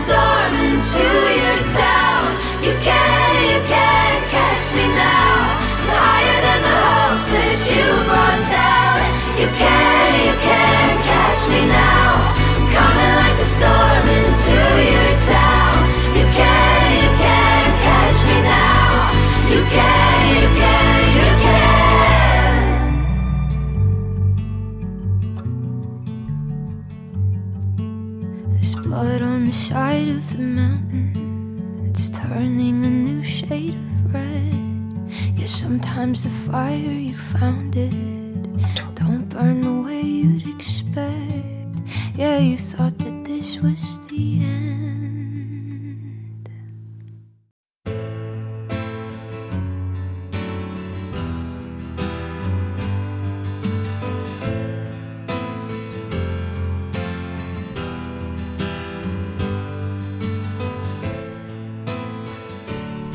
Storm 0.06 0.54
into 0.54 1.02
your 1.02 1.58
town. 1.74 2.30
You 2.62 2.78
can't, 2.78 3.42
you 3.50 3.58
can't 3.66 4.22
catch 4.30 4.66
me 4.78 4.86
now. 4.86 5.34
I'm 5.82 5.90
higher 5.98 6.40
than 6.46 6.60
the 6.62 6.76
hopes 6.86 7.26
that 7.34 7.58
you 7.66 7.86
brought 8.06 8.42
down. 8.46 9.02
You 9.34 9.48
can't, 9.58 10.14
you 10.30 10.34
can't 10.46 10.98
catch 11.10 11.42
me 11.50 11.66
now. 11.66 12.22
I'm 12.54 12.66
coming 12.70 13.12
like 13.18 13.34
a 13.34 13.48
storm 13.50 14.06
into 14.06 14.58
your 14.94 15.12
town. 15.26 15.74
You 16.14 16.26
can't, 16.38 16.92
you 17.02 17.10
can't 17.18 17.74
catch 17.82 18.18
me 18.30 18.38
now. 18.46 19.10
You 19.50 19.60
can't. 19.74 20.15
Sometimes 35.96 36.24
the 36.24 36.52
fire 36.52 36.76
you 36.76 37.14
found 37.14 37.74
it 37.74 37.90
don't 38.94 39.26
burn 39.30 39.62
the 39.62 39.88
way 39.88 40.02
you'd 40.02 40.46
expect. 40.46 41.08
Yeah, 42.14 42.36
you 42.36 42.58
thought 42.58 42.98
that 42.98 43.24
this 43.24 43.58
was 43.60 43.95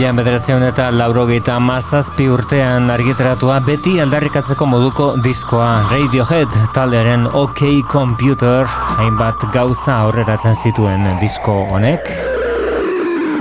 Mila 0.00 0.14
bederatzen 0.16 0.62
eta 0.64 0.86
laurogeita 0.96 1.58
mazazpi 1.60 2.24
urtean 2.32 2.86
argitaratua 2.88 3.58
beti 3.66 3.98
aldarrikatzeko 4.00 4.64
moduko 4.64 5.10
diskoa 5.26 5.68
Radiohead 5.90 6.56
taldearen 6.72 7.26
OK 7.42 7.60
Computer 7.92 8.64
hainbat 8.96 9.44
gauza 9.52 9.98
aurreratzen 10.06 10.56
zituen 10.56 11.04
disko 11.20 11.58
honek 11.76 12.08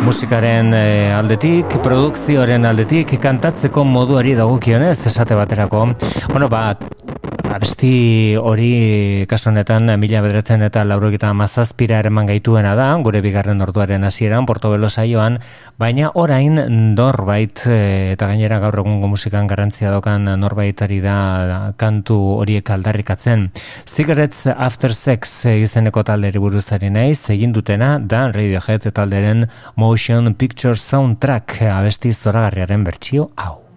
musikaren 0.03 0.73
eh, 0.75 1.15
aldetik, 1.15 1.79
produkzioaren 1.83 2.67
aldetik, 2.67 3.15
kantatzeko 3.23 3.83
moduari 3.87 4.35
dagokionez 4.35 4.97
esate 5.07 5.35
baterako. 5.35 5.85
Bueno, 6.31 6.47
ba, 6.51 6.75
abesti 7.49 8.35
hori 8.37 9.25
kasu 9.29 9.49
honetan 9.49 9.89
mila 9.99 10.21
bederatzen 10.21 10.61
eta 10.65 10.83
laurogita 10.85 11.31
mazazpira 11.33 11.99
ereman 12.03 12.29
gaituena 12.29 12.75
da, 12.77 12.87
gure 13.03 13.21
bigarren 13.25 13.61
orduaren 13.65 14.03
hasieran 14.05 14.45
Portobelo 14.49 14.89
saioan, 14.89 15.39
baina 15.81 16.11
orain 16.13 16.59
norbait 16.95 17.65
eh, 17.67 18.13
eta 18.13 18.29
gainera 18.29 18.59
gaur 18.61 18.79
egungo 18.83 19.09
musikan 19.11 19.47
garrantzia 19.49 19.91
dokan 19.93 20.29
norbaitari 20.39 20.99
da 21.01 21.73
kantu 21.77 22.19
horiek 22.39 22.69
aldarrikatzen. 22.75 23.49
Cigarettes 23.85 24.45
After 24.55 24.93
Sex 24.93 25.45
izeneko 25.51 26.03
talderi 26.05 26.39
buruzari 26.39 26.91
naiz, 26.93 27.23
egin 27.33 27.55
dutena 27.55 27.97
da 27.99 28.27
Radiohead 28.33 28.91
talderen 28.93 29.47
Motion 29.75 30.35
Picture 30.35 30.77
Soundtrack 30.77 31.61
abesti 31.73 32.13
zoragarriaren 32.13 32.85
bertsio 32.85 33.31
hau. 33.35 33.68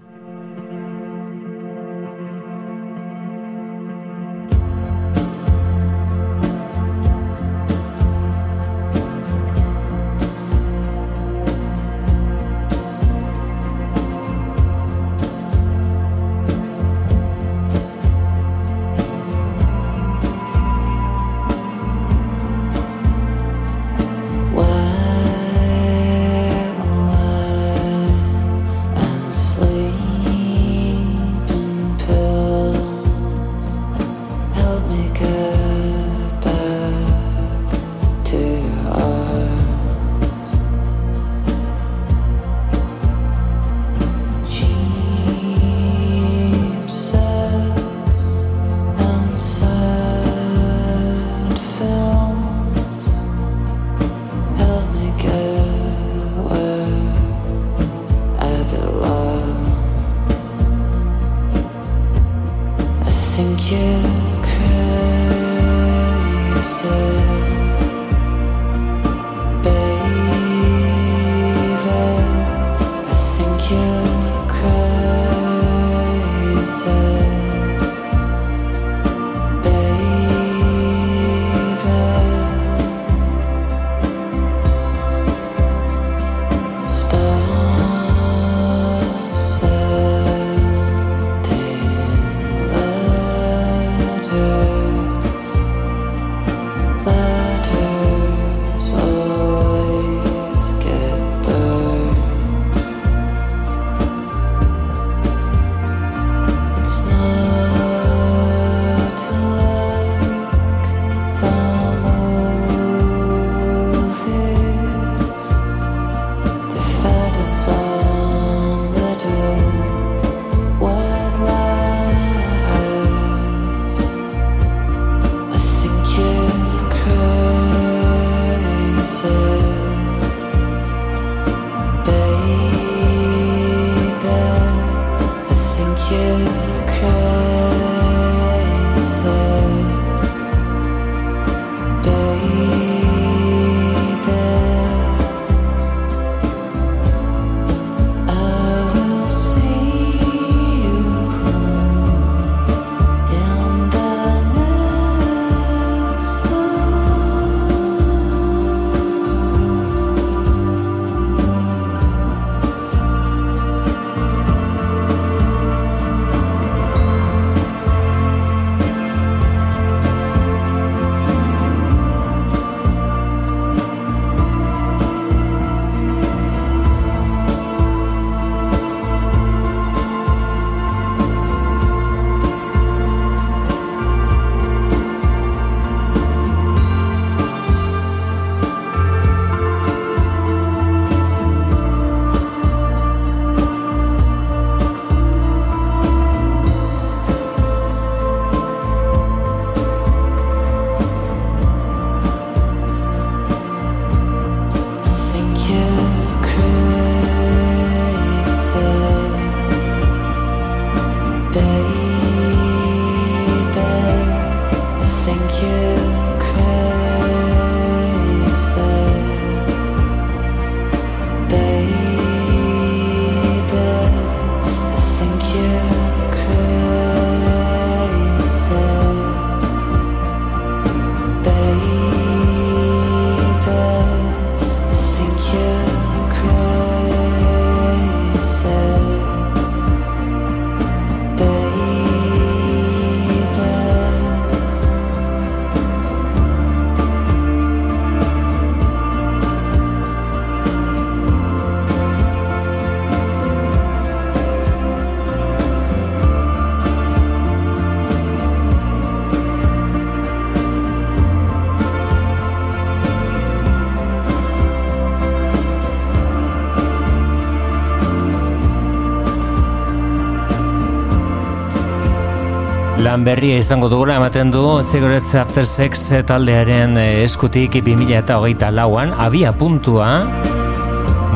Lan 273.13 273.27
berria 273.29 273.59
izango 273.61 273.91
dugula 273.93 274.15
ematen 274.17 274.49
du 274.49 274.63
Cigarettes 274.89 275.35
After 275.37 275.67
Sex 275.69 276.07
taldearen 276.25 276.95
eh, 276.97 277.27
eskutik 277.27 277.75
2000 277.77 278.15
eta 278.23 278.39
hogeita 278.41 278.71
lauan, 278.73 279.13
abia 279.21 279.53
puntua 279.53 280.23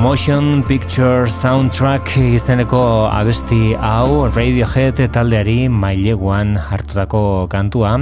Motion 0.00 0.62
Picture 0.64 1.28
Soundtrack 1.28 2.14
izeneko 2.20 2.80
abesti 3.12 3.74
hau 3.76 4.24
Radiohead 4.28 5.02
taldeari 5.12 5.66
maileguan 5.68 6.56
hartutako 6.56 7.44
kantua. 7.52 7.98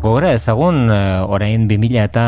Gogora 0.00 0.30
ezagun 0.32 0.88
eh, 0.88 1.20
orain 1.28 1.66
2000 1.68 1.98
eta 2.06 2.22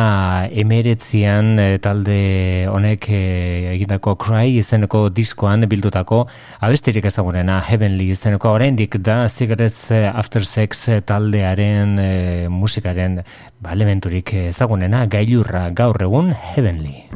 emeretzian 0.60 1.54
eh, 1.56 1.78
talde 1.80 2.66
honek 2.68 3.08
eh, 3.08 3.70
egindako 3.72 4.12
Cry 4.20 4.58
izeneko 4.60 5.06
diskoan 5.08 5.64
bildutako 5.70 6.26
abestirik 6.68 7.08
ezagunena 7.08 7.62
Heavenly 7.64 8.10
izeneko 8.12 8.52
oraindik 8.58 9.00
da 9.00 9.22
Cigarettes 9.32 9.88
After 10.12 10.44
Sex 10.44 10.84
taldearen 11.08 11.96
eh, 11.96 12.46
musikaren 12.52 13.22
ba, 13.24 13.72
elementurik 13.72 14.36
ezagunena 14.50 15.06
gailurra 15.08 15.70
gaur 15.72 15.96
egun 16.04 16.34
Heavenly. 16.52 17.06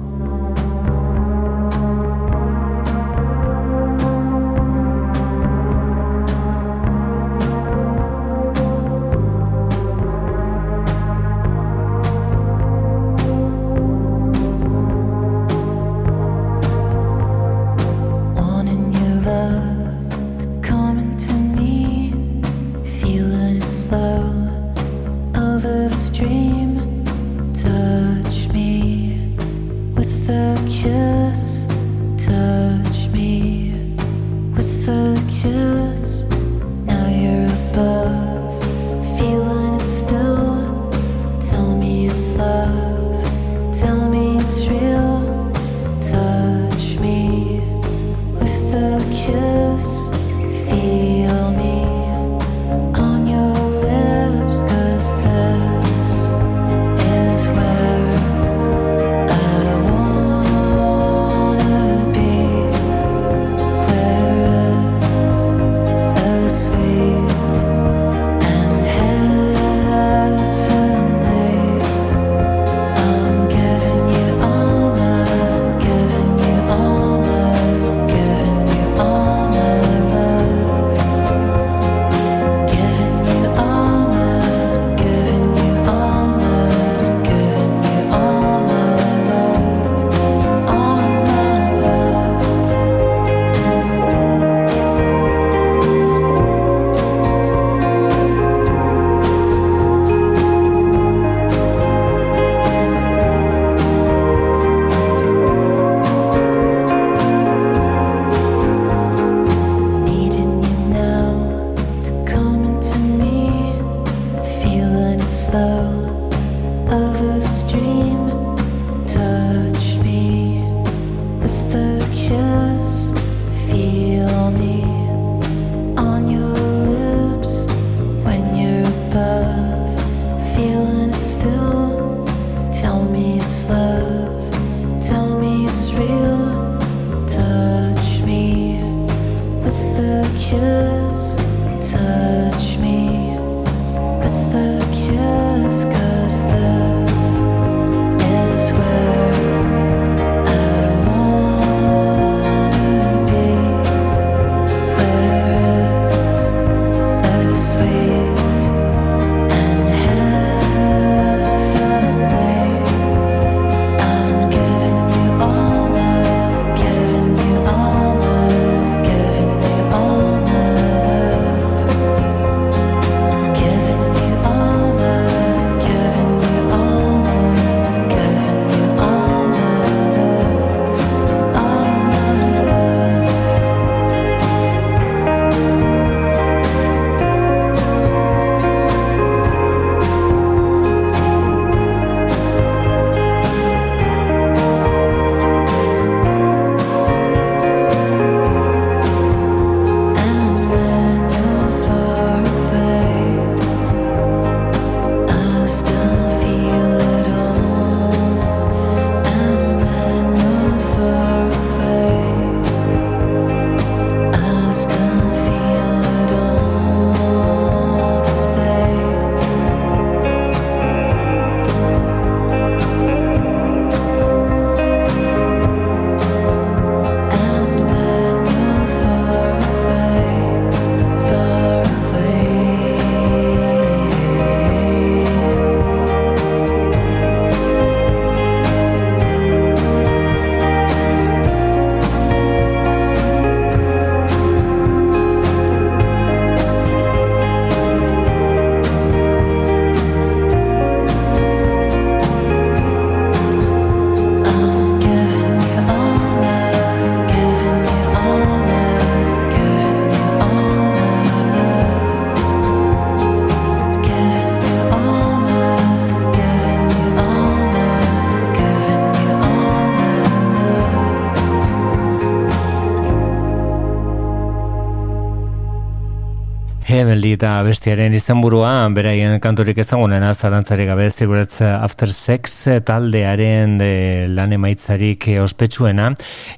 Heavenly 277.16 277.32
eta 277.32 277.62
bestiaren 277.64 278.12
izenburua 278.12 278.90
beraien 278.92 279.38
kanturik 279.40 279.78
ez 279.80 279.86
dagoenena 279.88 280.34
zalantzari 280.34 280.84
gabe 280.84 281.06
Cigarettes 281.08 281.64
After 281.64 282.10
Sex 282.12 282.66
taldearen 282.84 283.78
de, 283.80 284.26
lan 284.28 284.52
emaitzarik 284.52 285.24
ospetsuena 285.40 286.10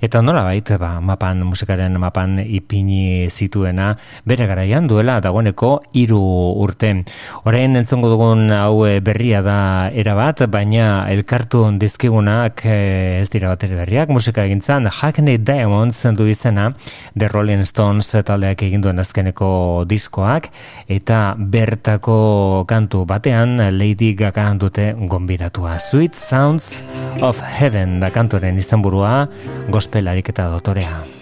eta 0.03 0.19
nola 0.19 0.43
bait, 0.43 0.73
ba, 0.81 0.97
mapan, 0.99 1.45
musikaren 1.47 1.95
mapan 2.03 2.41
ipini 2.43 3.29
zituena 3.31 3.93
bere 4.27 4.49
garaian 4.51 4.89
duela 4.91 5.21
dagoeneko 5.23 5.77
hiru 5.95 6.19
urte. 6.65 6.91
Orain 7.47 7.79
entzongo 7.79 8.11
dugun 8.11 8.51
hau 8.51 8.83
eh, 8.89 8.99
berria 8.99 9.45
da 9.47 9.61
erabat, 9.95 10.43
baina 10.51 11.07
elkartu 11.13 11.69
dizkigunak 11.79 12.65
eh, 12.67 13.21
ez 13.23 13.31
dira 13.31 13.55
bat 13.55 13.63
berriak 13.63 14.11
musika 14.11 14.43
egintzan 14.43 14.91
Hackney 14.91 15.39
Diamonds 15.39 16.03
du 16.19 16.27
izena 16.27 16.73
The 17.15 17.31
Rolling 17.31 17.63
Stones 17.63 18.11
taldeak 18.11 18.67
egin 18.67 18.83
duen 18.83 18.99
azkeneko 18.99 19.87
diskoak 19.87 20.48
eta 20.89 21.35
bertako 21.39 22.65
kantu 22.69 23.05
batean 23.09 23.59
Lady 23.79 24.15
Gaga 24.15 24.49
dute 24.55 24.95
gonbidatua 24.99 25.79
Sweet 25.79 26.15
Sounds 26.15 26.83
of 27.21 27.43
Heaven 27.43 28.01
da 28.01 28.11
kantoren 28.11 28.59
izenburua 28.59 29.29
gospelarik 29.71 30.29
eta 30.35 30.49
dotorea. 30.53 31.18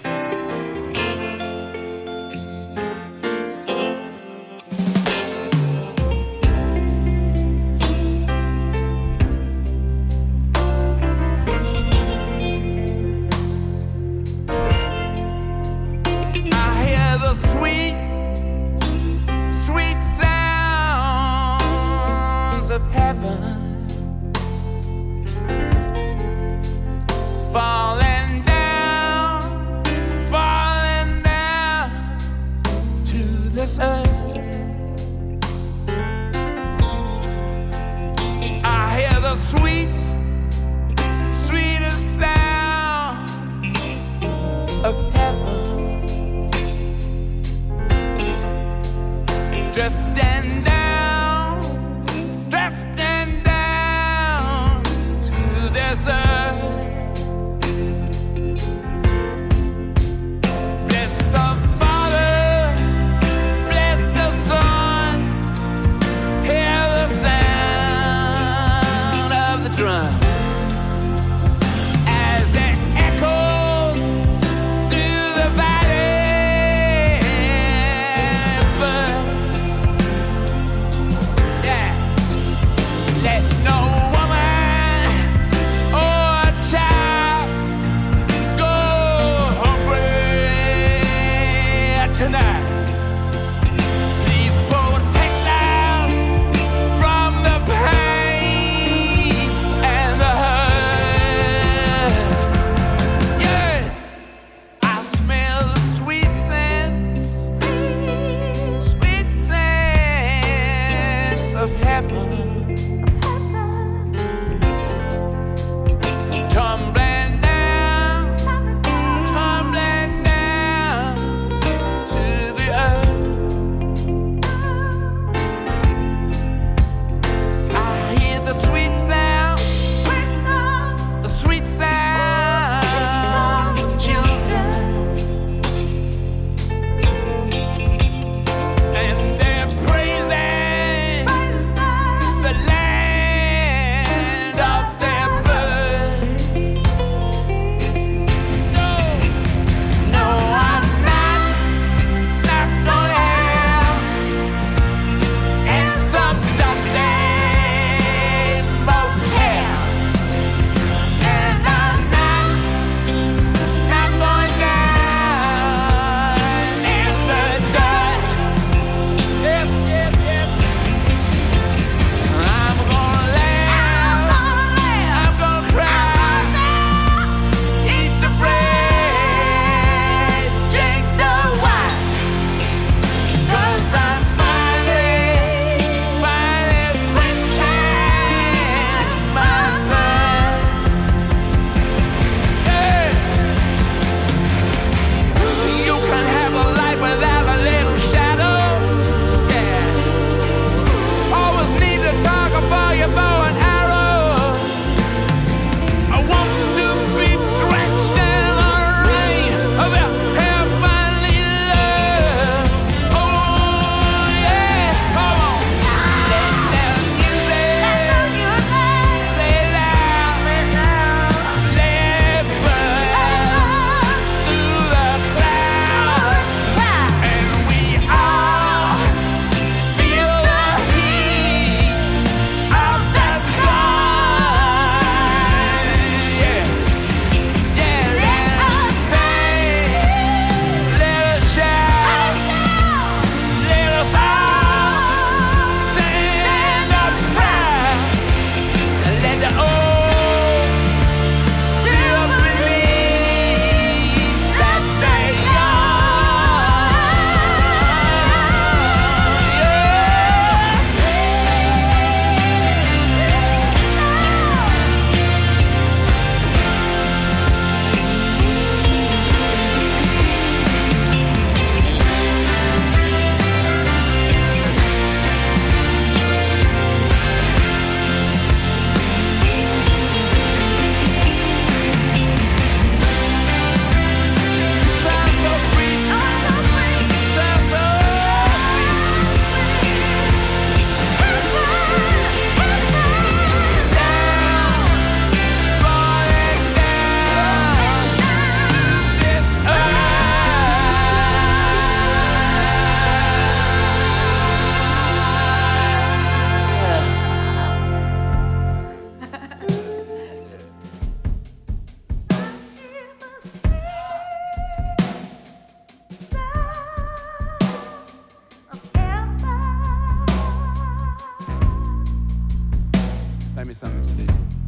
Let 323.56 323.66
me 323.66 323.72
some 323.72 323.98
excuse. 323.98 324.65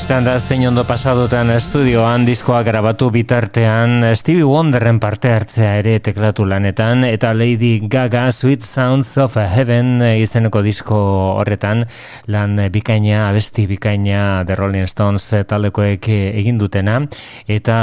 Bistan 0.00 0.24
da 0.24 0.38
zein 0.40 0.62
ondo 0.64 0.80
pasadutan 0.88 1.50
estudioan 1.52 2.22
diskoa 2.24 2.62
grabatu 2.64 3.10
bitartean 3.12 4.06
Stevie 4.16 4.46
Wonderren 4.48 4.96
parte 4.96 5.28
hartzea 5.28 5.74
ere 5.82 5.98
teklatu 6.00 6.46
lanetan 6.48 7.04
eta 7.04 7.34
Lady 7.36 7.82
Gaga 7.84 8.22
Sweet 8.32 8.64
Sounds 8.64 9.10
of 9.20 9.36
Heaven 9.36 10.00
izeneko 10.00 10.62
disko 10.64 10.96
horretan 11.42 11.84
lan 12.32 12.56
bikaina, 12.72 13.28
abesti 13.28 13.66
bikaina 13.68 14.40
The 14.48 14.56
Rolling 14.56 14.88
Stones 14.88 15.28
taldekoek 15.52 16.08
egin 16.08 16.56
dutena 16.56 16.96
eta 17.44 17.78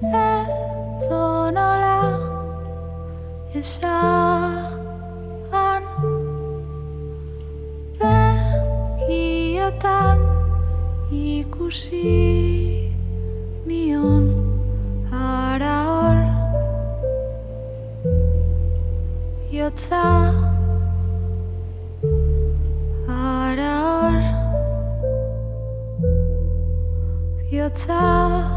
Edo 0.02 1.26
nola 1.58 2.00
esan 3.54 4.77
begietan 9.68 10.18
ikusi 11.12 12.88
nion 13.66 14.32
ara 15.12 15.76
hor. 15.84 16.18
Jotza 19.52 20.32
ara 23.12 23.74
hor. 23.84 24.16
Jotza 27.52 28.47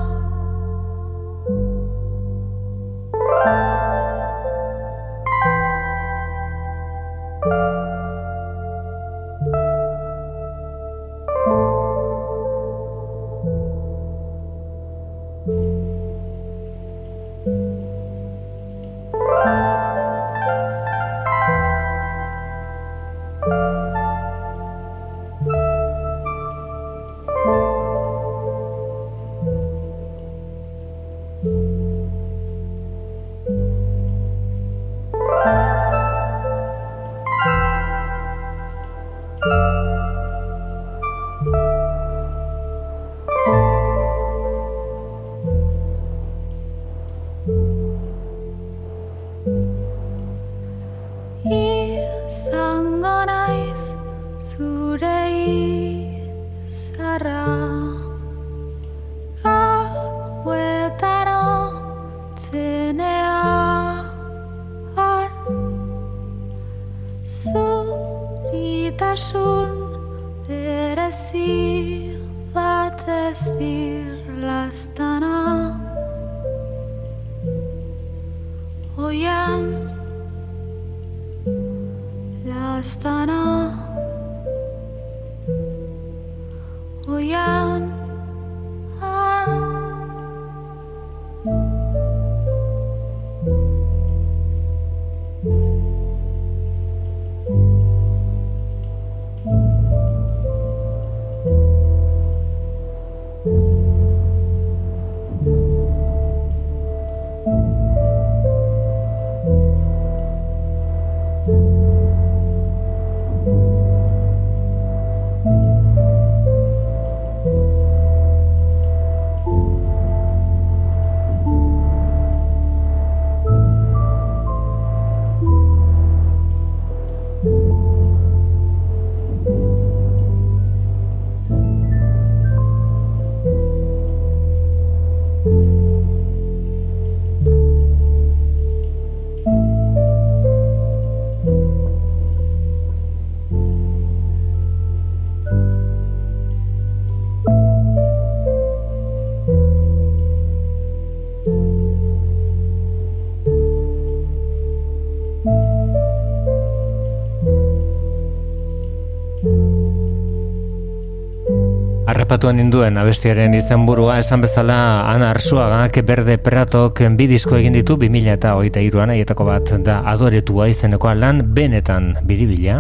Harrapatuan 162.32 162.62
ninduen 162.62 162.96
abestiaren 162.96 163.52
izenburua 163.58 164.14
esan 164.22 164.40
bezala 164.40 164.76
Ana 165.12 165.34
Arsuagak 165.34 165.98
Berde 166.08 166.38
Pratok 166.40 167.02
bi 167.20 167.28
disko 167.28 167.58
egin 167.58 167.76
ditu 167.76 167.98
2000 168.00 168.38
eta 168.38 168.54
hogeita 168.56 168.80
iruan 168.80 169.12
aietako 169.12 169.50
bat 169.50 169.74
da 169.84 169.98
adoretua 170.08 170.70
izenekoa 170.72 171.12
lan 171.20 171.44
benetan 171.52 172.14
biribila. 172.24 172.80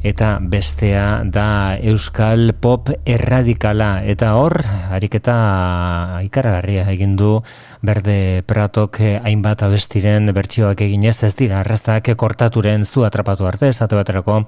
Eta 0.00 0.38
bestea 0.40 1.26
da 1.26 1.76
euskal 1.76 2.54
pop 2.56 2.88
erradikala. 3.04 4.04
Eta 4.08 4.32
hor 4.38 4.62
ariketa 4.96 6.22
ikaragarria 6.24 6.86
egin 6.94 7.16
du 7.20 7.42
berde 7.84 8.42
pratok 8.46 9.02
hainbat 9.28 9.62
abestiren 9.66 10.32
bertsioak 10.32 10.80
eginez 10.86 11.18
ez 11.26 11.34
dira 11.36 11.60
arrazak 11.60 12.14
kortaturen 12.16 12.86
zu 12.86 13.04
atrapatu 13.04 13.46
arte 13.46 13.68
esate 13.68 13.98
baterako 13.98 14.44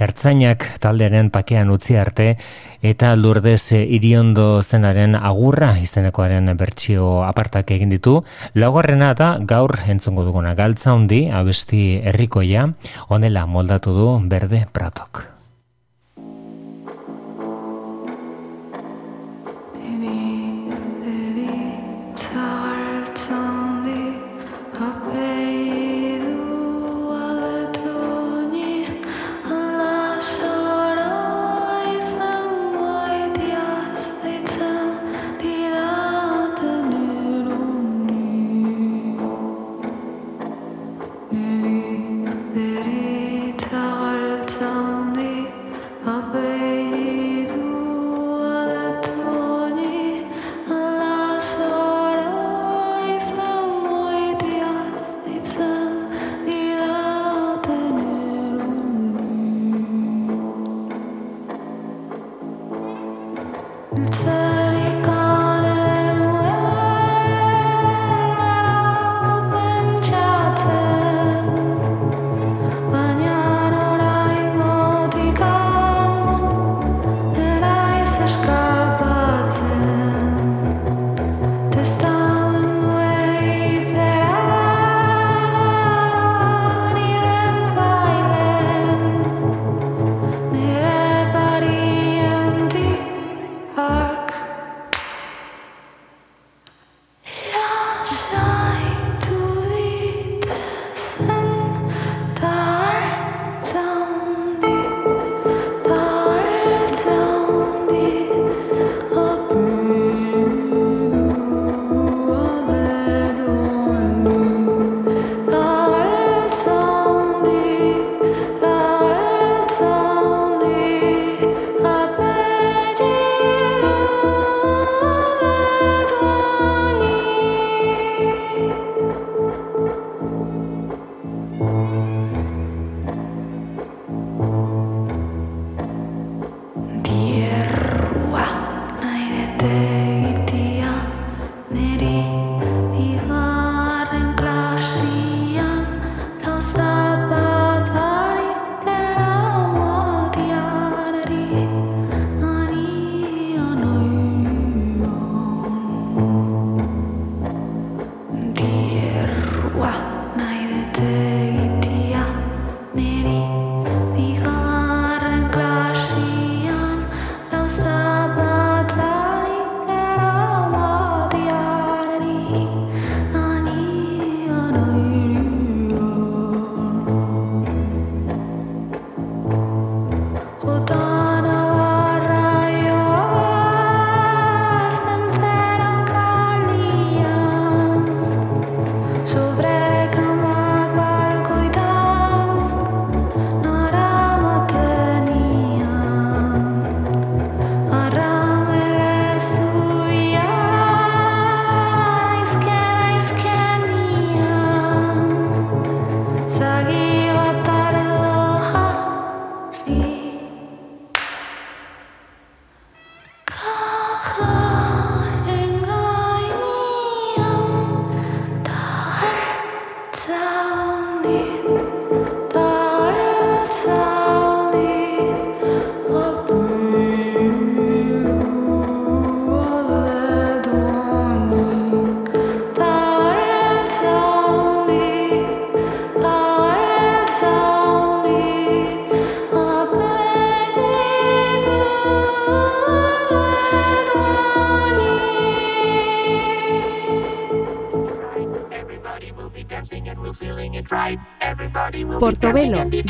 ertzainak 0.00 0.64
taldearen 0.80 1.28
pakean 1.34 1.70
utzi 1.74 1.98
arte 2.00 2.36
eta 2.82 3.14
lurdez 3.16 3.72
eh, 3.72 3.82
iriondo 3.96 4.62
zenaren 4.62 5.16
agurra 5.16 5.72
izenekoaren 5.80 6.52
bertsio 6.58 7.22
apartak 7.24 7.70
egin 7.70 7.94
ditu. 7.94 8.20
Laugarrena 8.54 9.14
da 9.14 9.36
gaur 9.40 9.78
entzungo 9.86 10.26
duguna 10.28 10.54
galtza 10.58 10.92
hundi 10.92 11.28
abesti 11.30 12.00
herrikoia 12.02 12.68
honela 13.08 13.46
moldatu 13.46 13.94
du 13.96 14.08
berde 14.28 14.66
pratok 14.72 15.31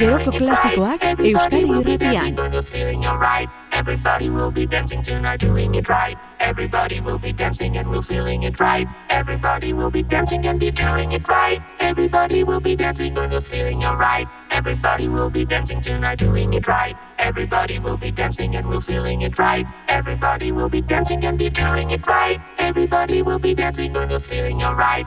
geroko 0.02 0.32
klasikoak 0.32 1.00
Euskadi 1.22 1.70
irratian. 1.70 2.34
Everybody 3.72 4.30
will 4.30 4.50
be 4.50 4.66
dancing 4.66 5.02
tonight, 5.02 5.40
doing 5.40 5.74
it 5.74 5.88
right. 5.88 6.16
Everybody 6.40 7.00
will 7.00 7.18
be 7.18 7.32
dancing 7.32 7.76
and 7.76 7.88
we're 7.90 8.02
feeling 8.02 8.42
it 8.42 8.60
right. 8.60 8.86
Everybody 9.10 9.72
will 9.72 9.90
be 9.90 10.02
dancing 10.02 10.46
and 10.46 10.60
be 10.60 10.70
doing 10.70 11.12
it 11.12 11.26
right. 11.28 11.60
Everybody 11.80 12.44
will 12.44 12.60
be 12.60 12.76
dancing 12.76 13.16
and 13.16 13.32
we're 13.32 13.40
feeling 13.42 13.82
alright. 13.84 14.26
Everybody 14.50 15.08
will 15.08 15.30
be 15.30 15.44
dancing 15.46 15.80
tonight, 15.80 16.18
doing 16.18 16.52
it 16.52 16.66
right. 16.68 16.94
Everybody 17.18 17.78
will 17.78 17.96
be 17.96 18.10
dancing 18.10 18.54
and 18.56 18.68
we're 18.68 18.80
feeling 18.82 19.22
it 19.22 19.38
right. 19.38 19.66
Everybody 19.88 20.52
will 20.52 20.68
be 20.68 20.82
dancing 20.82 21.24
and 21.24 21.38
be 21.38 21.48
doing 21.50 21.90
it 21.90 22.06
right. 22.06 22.38
Everybody 22.58 23.22
will 23.22 23.38
be 23.38 23.54
dancing 23.54 23.96
and 23.96 24.10
we're 24.10 24.20
feeling 24.20 24.62
alright. 24.62 25.06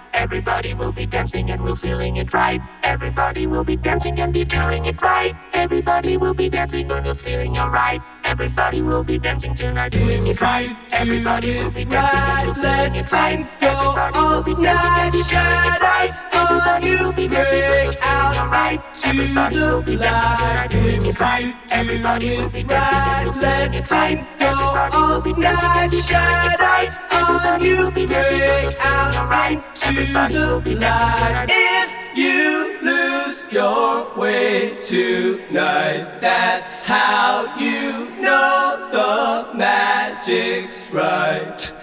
Everybody 0.21 0.75
will 0.75 0.91
be 0.91 1.07
dancing 1.07 1.49
and 1.49 1.63
we're 1.63 1.75
feeling 1.75 2.17
it 2.17 2.31
right. 2.31 2.61
Everybody 2.83 3.47
will 3.47 3.63
be 3.63 3.75
dancing 3.75 4.19
and 4.19 4.31
be 4.31 4.45
doing 4.45 4.85
it 4.85 5.01
right. 5.01 5.33
Everybody 5.51 6.15
will 6.15 6.35
be 6.35 6.47
dancing 6.47 6.91
and 6.91 7.03
we're 7.07 7.15
feeling 7.15 7.57
alright. 7.57 8.01
Everybody 8.31 8.81
will 8.81 9.03
be 9.03 9.19
dancing 9.19 9.53
tonight, 9.53 9.89
doing 9.89 10.25
it 10.25 10.39
right. 10.39 10.73
Everybody 10.91 11.59
will 11.59 11.69
be 11.69 11.83
dancing, 11.83 12.63
doing 12.63 12.95
it 12.95 13.11
right. 13.11 13.45
Everybody 13.59 14.19
will 14.21 14.41
be 14.41 14.55
dancing, 14.55 15.21
doing 15.27 15.67
it 15.67 15.81
right. 15.81 16.11
Everybody 16.31 16.95
will 16.95 17.11
be 17.11 17.25
it 17.25 18.49
right. 18.49 18.79
Everybody 19.03 19.59
will 19.59 19.81
be 19.81 19.97
dancing, 19.97 20.69
doing 20.79 21.05
it 21.05 21.19
right. 21.19 21.55
Everybody 21.71 22.37
will 22.37 22.49
be 22.49 22.63
dancing, 22.63 23.33
doing 23.33 23.73
it. 23.73 23.91
Everybody 24.39 24.97
will 24.97 25.21
be 25.21 25.33
dancing, 25.33 25.99
doing 25.99 26.53
it 26.53 26.59
right. 26.61 26.89
Everybody 27.11 27.73
will 27.75 27.91
be 27.91 27.91
dancing, 27.91 27.91
doing 27.91 27.91
it 27.91 27.91
right. 27.91 27.91
Everybody 27.91 27.91
it 27.91 27.91
right. 27.91 27.91
Everybody 27.91 27.91
will 27.91 27.91
be 27.91 28.05
dancing, 28.05 28.39
doing 28.39 29.13
it 29.13 29.27
right. 29.27 29.63
Everybody 29.83 30.35
will 30.35 30.61
be 30.61 30.75
dancing, 30.75 31.19
doing 31.19 31.51
it 31.51 31.59
right 31.59 31.90
you 32.15 32.77
lose 32.81 33.51
your 33.51 34.13
way 34.15 34.77
tonight, 34.83 36.19
that's 36.19 36.85
how 36.85 37.55
you 37.57 38.09
know 38.21 38.89
the 38.91 39.57
magic's 39.57 40.89
right. 40.91 41.73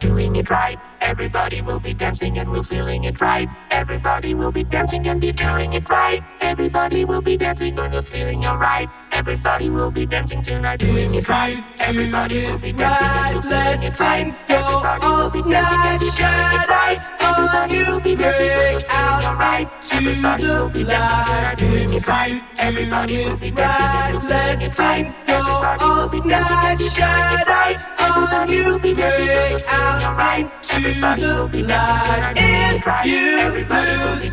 doing 0.00 0.36
it 0.36 0.50
right. 0.50 0.78
Everybody 1.04 1.60
will 1.60 1.80
be 1.80 1.92
dancing 1.92 2.38
and 2.38 2.50
we're 2.50 2.64
feeling 2.64 3.04
it 3.04 3.20
right. 3.20 3.46
Everybody 3.70 4.32
will 4.34 4.50
be 4.50 4.64
dancing 4.64 5.06
and 5.06 5.20
be 5.20 5.32
doing 5.32 5.74
it 5.74 5.86
right. 5.90 6.24
Everybody 6.40 7.04
will 7.04 7.20
be 7.20 7.36
dancing 7.36 7.78
and 7.78 7.92
we're 7.92 8.02
feeling 8.02 8.42
alright. 8.46 8.88
Everybody 9.12 9.68
will 9.68 9.90
be 9.90 10.06
dancing 10.06 10.42
tonight, 10.42 10.78
doing 10.78 11.14
it 11.14 11.28
right. 11.28 11.62
Everybody 11.78 12.46
will 12.46 12.58
be 12.58 12.72
dancing 12.72 13.06
and 13.06 13.36
we're 13.36 13.42
feeling 13.42 13.82
it 13.82 14.00
right. 14.00 14.34
Everybody 14.48 15.06
will 15.06 15.30
be 15.30 15.42
dancing 15.42 15.84
and 15.84 16.00
be 16.00 16.06
it 16.06 16.68
right. 16.68 16.98
Everybody 17.20 17.78
will 17.84 18.00
be 18.00 18.16
dancing 18.16 18.50
and 18.50 18.82
feeling 18.82 19.26
alright. 19.26 19.68
Everybody 19.92 20.46
will 20.46 20.68
be 20.70 20.84
dancing 20.84 21.68
doing 21.68 21.92
it 21.92 22.08
right. 22.08 22.42
Everybody 22.58 23.24
will 23.24 23.36
be 23.36 23.50
dancing 23.50 23.84
and 23.84 24.20
feeling 24.20 24.62
it 24.62 24.78
right. 24.78 25.04
Everybody 25.28 25.94
will 25.98 26.08
be 26.08 26.20
dancing 26.20 26.56
and 26.56 26.74
doing 26.88 26.88
it 26.88 26.88
right. 26.88 26.88
Everybody 26.88 26.88
will 26.88 26.88
be 26.88 26.88
dancing 26.88 26.88
and 26.88 26.90
feeling 26.90 27.12
alright. 27.12 27.78
Everybody 27.98 28.62
will 28.62 28.78
be 28.78 28.94
dancing 28.94 29.64
and 29.68 30.16
right. 30.16 30.50
Everybody 30.96 31.22
will 31.22 31.48
lose 31.48 31.66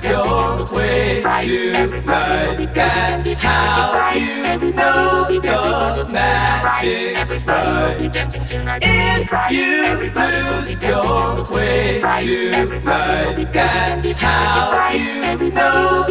Your 0.03 0.65
way 0.71 1.21
tonight, 1.21 2.73
that's 2.73 3.41
how 3.41 4.13
you 4.13 4.71
know 4.71 5.27
the 5.29 6.07
magic's 6.09 7.43
right. 7.45 7.99
If 7.99 9.31
you 9.51 10.11
lose 10.13 10.81
your 10.81 11.43
way 11.49 11.99
tonight, 11.99 13.53
that's 13.53 14.19
how 14.19 14.91
you 14.93 15.51
know 15.51 16.05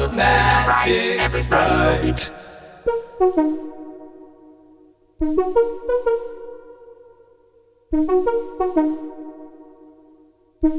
the 0.00 0.08
magic's 0.12 1.48
right. 1.48 2.30
If 10.62 10.72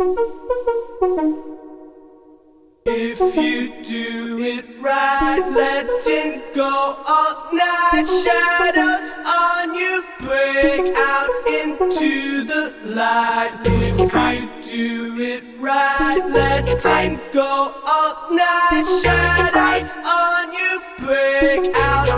you 3.37 3.83
do 3.83 4.41
it 4.41 4.65
right, 4.81 5.47
letting 5.51 6.41
go 6.55 6.97
all 7.05 7.53
night, 7.53 8.05
shadows 8.05 9.13
on 9.27 9.75
you 9.75 10.03
break 10.19 10.95
out 10.97 11.29
into 11.47 12.43
the 12.45 12.75
light. 12.85 13.59
If 13.65 13.99
you 13.99 14.49
do 14.63 15.21
it 15.21 15.43
right, 15.59 16.25
letting 16.27 17.19
go 17.31 17.75
all 17.85 18.31
night, 18.31 18.83
shadows 19.03 19.91
on 20.03 20.53
you 20.53 20.81
break 21.07 21.73
out 21.73 22.09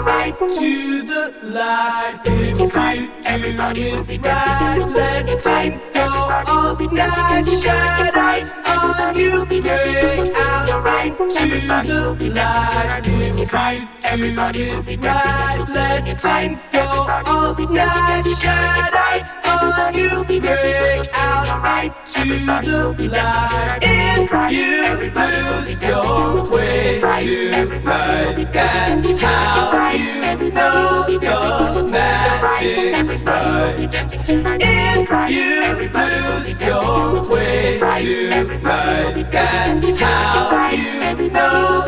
into 0.49 1.03
the 1.05 1.33
light. 1.43 2.19
If 2.25 2.59
you 2.59 2.69
do 2.69 4.03
it 4.09 4.21
right, 4.25 4.79
letting 4.97 5.79
go 5.93 6.05
all 6.47 6.75
night, 6.75 7.45
shadows 7.61 8.49
on 8.65 9.15
you 9.15 9.45
break 9.45 10.35
out 10.35 10.85
into 11.05 12.15
the 12.15 12.29
light. 12.33 13.87
If 14.03 14.19
you 14.19 14.35
do 14.51 14.65
it 14.87 15.01
right, 15.03 15.69
letting 15.69 16.59
go 16.71 16.85
all 17.25 17.53
night, 17.69 18.25
shadows 18.41 19.29
on 19.45 19.93
you 19.93 20.23
break 20.23 21.09
out 21.13 21.93
into 22.15 22.93
the 22.97 23.07
light. 23.07 23.79
If 23.81 24.31
you 24.51 25.11
lose 25.15 25.81
your 25.81 26.49
way 26.49 26.99
tonight, 26.99 28.78
that's 28.79 29.21
how 29.21 29.91
you 29.91 31.19
know 31.19 31.73
the 31.75 31.83
magic's 31.83 33.21
right. 33.23 33.89
If 34.27 35.09
you 35.09 35.89
lose 35.95 36.49
your 36.61 37.27
way 37.29 37.79
tonight, 37.79 39.31
that's 39.31 39.99
how 39.99 40.71
you 40.71 41.29
know 41.29 41.83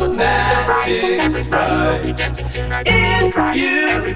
the 0.00 0.08
magic's 0.20 1.48
right. 1.48 2.18
If 2.86 3.34
you 3.56 3.72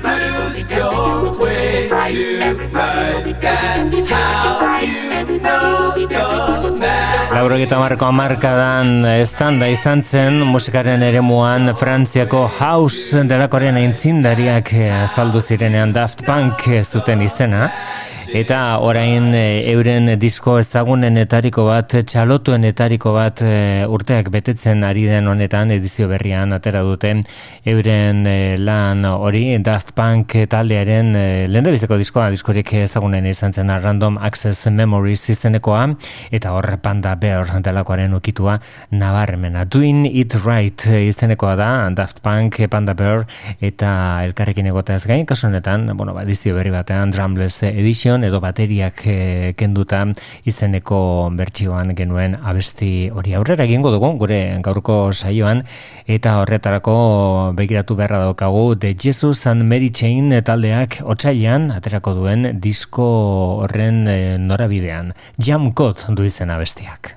lose 0.07 0.71
your 0.71 1.39
way 1.39 1.89
tonight, 1.89 3.41
that's 3.41 4.11
how 4.11 4.81
you 4.81 5.39
know 5.39 5.93
the 5.95 6.71
magic's 6.71 7.31
Laurogeta 7.31 7.79
marko 7.79 8.05
amarkadan 8.07 9.05
estanda 9.23 9.69
izan 9.71 10.03
zen 10.03 10.43
musikaren 10.45 11.03
eremuan 11.03 11.73
Frantziako 11.91 12.45
House 12.47 13.19
delakoren 13.27 13.75
aintzindariak 13.81 14.69
eh, 14.79 14.93
azaldu 14.95 15.41
zirenean 15.43 15.91
Daft 15.91 16.21
Punk 16.23 16.69
eh, 16.71 16.85
zuten 16.87 17.25
izena. 17.25 17.65
Eta 18.31 18.79
orain 18.79 19.33
e, 19.35 19.73
euren 19.73 20.07
disko 20.23 20.53
ezagunenetariko 20.61 21.65
bat, 21.67 21.97
txalotuenetariko 22.07 23.11
bat 23.11 23.41
e, 23.43 23.55
urteak 23.91 24.29
betetzen 24.31 24.85
ari 24.87 25.03
den 25.11 25.27
honetan 25.27 25.73
edizio 25.75 26.07
berrian 26.07 26.55
atera 26.55 26.85
duten 26.87 27.25
euren 27.67 28.21
e, 28.31 28.55
lan 28.55 29.03
hori 29.11 29.59
Daft 29.67 29.97
Punk 29.99 30.37
taldearen 30.53 31.11
lehendabizeko 31.51 31.99
diskoa, 31.99 32.29
diskorik 32.31 32.71
ezagunen 32.85 33.27
izan 33.27 33.51
zen 33.51 33.73
Random 33.83 34.21
Access 34.23 34.71
Memories 34.71 35.27
izenekoa 35.35 35.89
eta 36.31 36.55
hor 36.55 36.71
Panda 36.85 37.17
Bear 37.19 37.51
delakoaren 37.67 38.15
ukitua 38.15 38.61
nabarmena. 38.95 39.67
Doing 39.67 40.07
It 40.07 40.39
Right 40.45 40.87
izenekoa 40.87 41.57
da 41.59 41.73
Daft 41.99 42.23
Punk, 42.23 42.63
Panda 42.71 42.95
Bear 42.95 43.27
eta 43.59 44.23
elkarrekin 44.29 44.71
egotez 44.71 45.03
gain, 45.11 45.27
kasu 45.27 45.51
honetan, 45.51 45.91
bueno, 45.97 46.15
ba, 46.15 46.23
edizio 46.23 46.55
berri 46.55 46.71
batean 46.71 47.11
Drumless 47.11 47.65
Edition 47.75 48.20
edo 48.25 48.41
bateriak 48.41 49.03
e, 49.07 49.17
kenduta 49.59 50.03
izeneko 50.49 51.01
bertsioan 51.37 51.95
genuen 51.99 52.37
abesti 52.37 53.11
hori 53.11 53.35
aurrera 53.39 53.67
egingo 53.69 53.93
dugu 53.95 54.13
gure 54.23 54.41
gaurko 54.65 54.99
saioan 55.13 55.63
eta 56.07 56.39
horretarako 56.43 56.97
begiratu 57.59 57.97
beharra 57.99 58.25
daukagu 58.27 58.77
The 58.81 58.95
Jesus 58.95 59.47
and 59.47 59.65
Mary 59.65 59.91
Chain 59.91 60.33
taldeak 60.45 61.01
otsailean 61.05 61.71
aterako 61.77 62.15
duen 62.23 62.61
disko 62.61 63.09
horren 63.65 64.07
e, 64.09 64.19
norabidean 64.39 65.15
Jam 65.39 65.73
Code 65.73 66.15
du 66.15 66.25
izen 66.25 66.51
abestiak. 66.51 67.17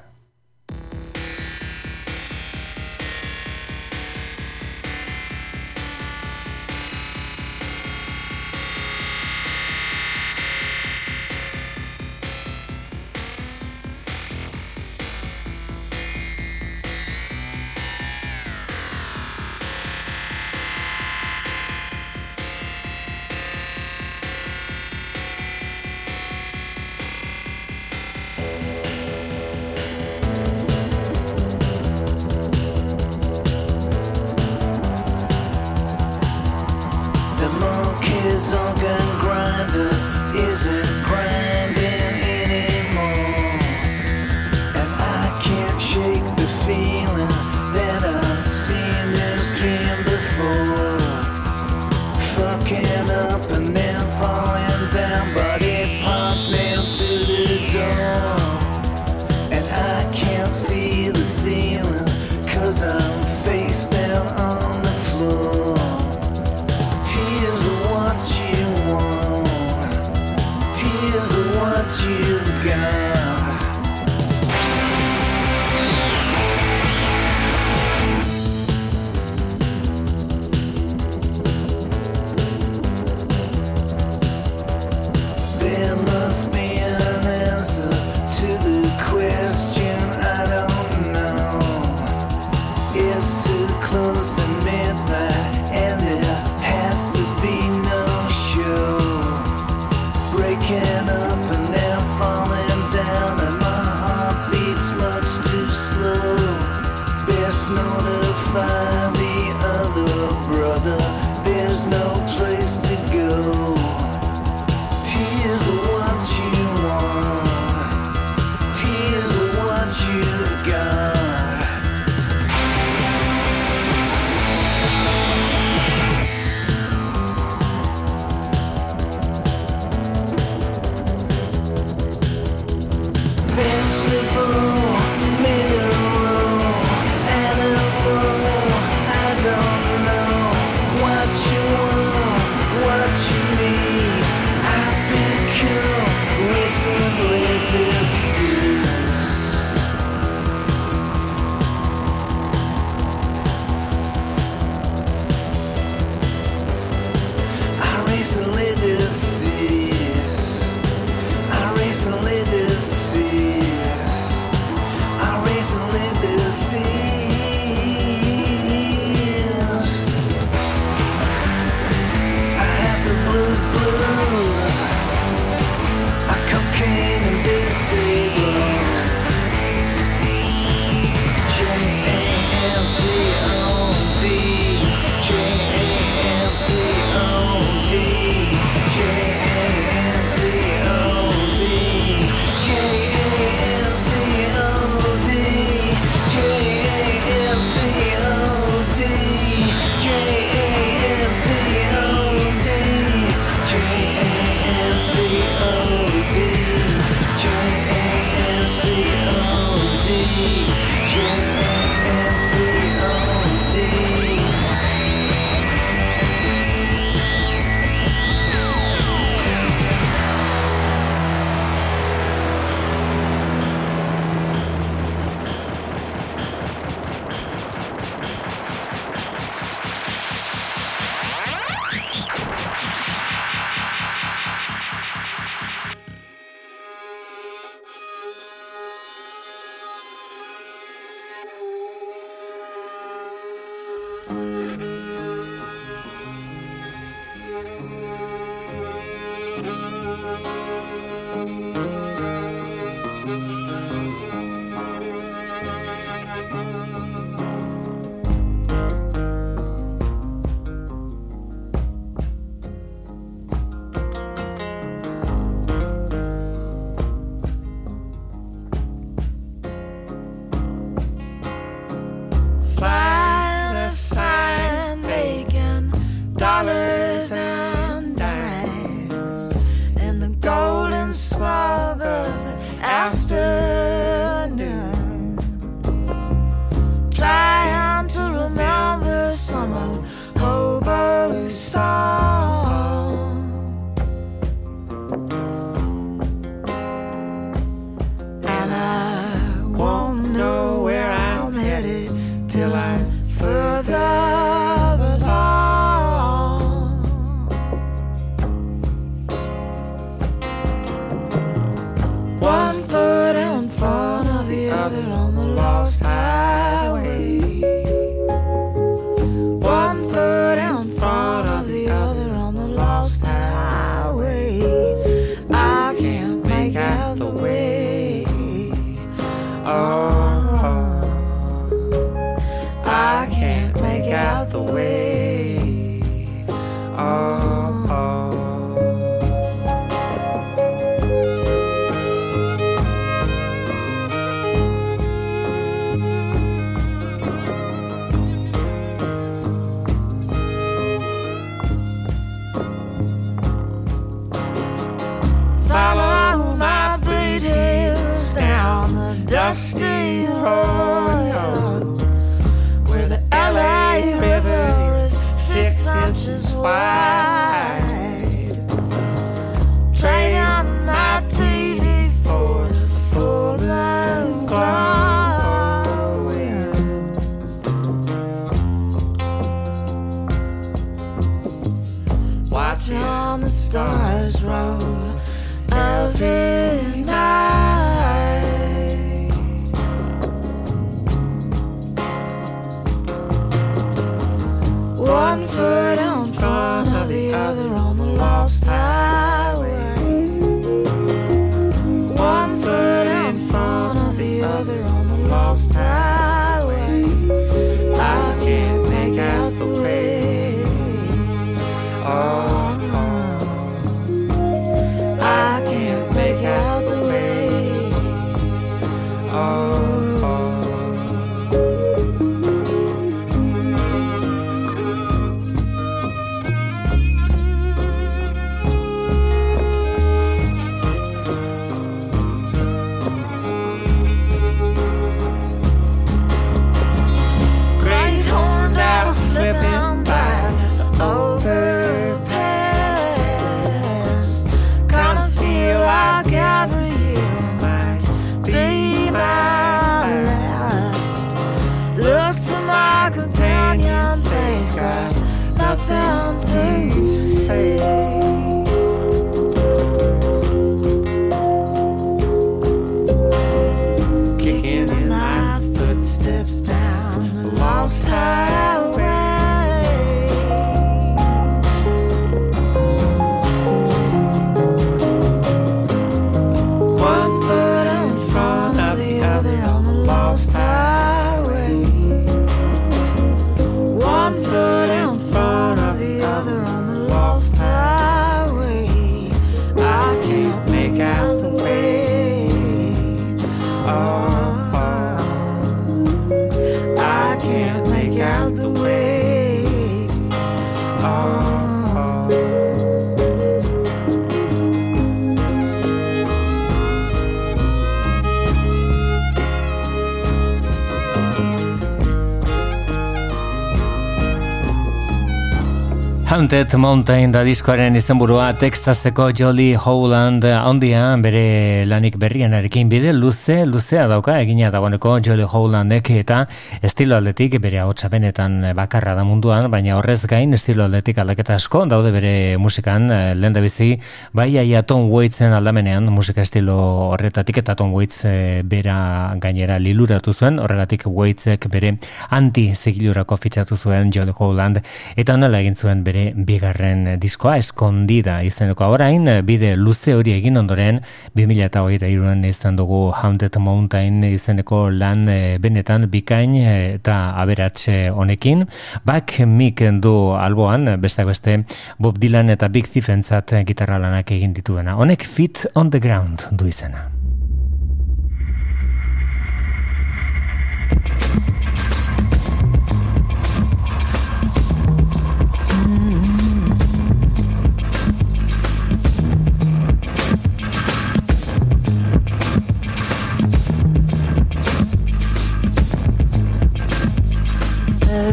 Haunted 516.44 516.74
Mountain 516.76 517.32
da 517.32 517.40
diskoaren 517.48 517.96
izenburua 517.96 518.50
Texaseko 518.60 519.30
Jolly 519.32 519.78
Howland 519.80 520.44
handia 520.44 521.06
bere 521.24 521.86
lanik 521.88 522.18
berrienarekin 522.20 522.90
bide 522.92 523.14
luze 523.16 523.62
luzea 523.64 524.10
dauka 524.12 524.36
egina 524.42 524.68
dagoeneko 524.74 525.14
Jolly 525.24 525.46
Howlandek 525.48 526.12
eta 526.18 526.42
estilo 526.84 527.16
aldetik 527.16 527.56
bere 527.64 527.80
ahotsa 527.80 528.10
benetan 528.12 528.58
bakarra 528.76 529.14
da 529.16 529.24
munduan 529.24 529.70
baina 529.72 529.96
horrez 529.96 530.26
gain 530.28 530.52
estilo 530.54 530.84
aldetik 530.84 531.18
aldaketa 531.22 531.56
asko 531.56 531.86
daude 531.88 532.10
bere 532.12 532.58
musikan 532.60 533.08
lehen 533.40 533.56
bizi 533.64 533.88
bai 534.34 534.50
aia 534.60 534.82
Tom 534.84 535.08
Waitsen 535.08 535.54
aldamenean 535.56 536.10
musika 536.12 536.42
estilo 536.42 536.76
horretatik 537.14 537.62
eta 537.62 537.76
Tom 537.80 537.94
Waits 537.96 538.26
eh, 538.28 538.64
bera 538.68 538.98
gainera 539.40 539.78
liluratu 539.80 540.34
zuen 540.34 540.60
horregatik 540.60 541.06
Waitsek 541.08 541.70
bere 541.72 541.94
anti-zigilurako 542.36 543.38
fitxatu 543.38 543.78
zuen 543.78 544.12
Jolly 544.12 544.36
Howland 544.36 544.82
eta 545.16 545.38
honela 545.38 545.64
egin 545.64 545.80
zuen 545.80 546.04
bere 546.04 546.34
bigarren 546.36 547.14
diskoa 547.20 547.56
eskondida 547.62 548.42
izeneko. 548.44 548.90
Orain 548.92 549.30
bide 549.48 549.78
luze 549.80 550.18
hori 550.18 550.36
egin 550.36 550.60
ondoren 550.60 551.00
2008an 551.40 552.44
izan 552.50 552.76
dugu 552.76 553.06
Haunted 553.16 553.56
Mountain 553.64 554.20
izeneko 554.34 554.90
lan 554.92 555.30
eh, 555.32 555.58
benetan 555.64 556.10
bikain 556.12 556.60
eh, 556.60 556.73
eta 556.74 557.18
aberatxe 557.42 558.12
honekin. 558.12 558.68
Back 559.06 559.40
Mick 559.48 559.84
du 560.02 560.14
alboan 560.38 560.98
besteak 561.02 561.32
beste 561.32 561.64
Bob 562.00 562.20
Dylan 562.20 562.50
eta 562.54 562.70
Big 562.70 562.88
Thief 562.90 563.10
entzat 563.10 563.56
gitarra 563.68 564.00
lanak 564.00 564.32
egin 564.32 564.54
dituena. 564.54 564.96
Honek 564.96 565.26
Fit 565.28 565.68
on 565.76 565.90
the 565.90 566.00
Ground 566.00 566.50
du 566.52 566.68
izena 566.68 567.10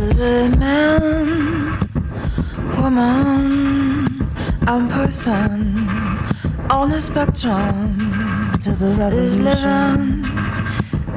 Every 0.02 0.56
man, 0.56 1.78
woman, 2.78 4.26
and 4.66 4.90
person 4.90 5.88
on 6.70 6.88
the 6.88 7.00
spectrum 7.00 7.98
to 8.60 8.70
the 8.72 9.10
is 9.12 9.40
living 9.40 10.24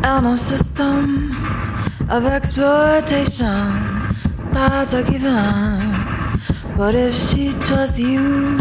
in 0.03 0.25
a 0.25 0.35
system 0.35 1.31
of 2.09 2.25
exploitation 2.25 3.93
that's 4.51 4.93
a 4.93 5.03
given. 5.03 6.03
But 6.75 6.93
if 6.93 7.15
she 7.15 7.53
trusts 7.53 7.99
you 7.99 8.59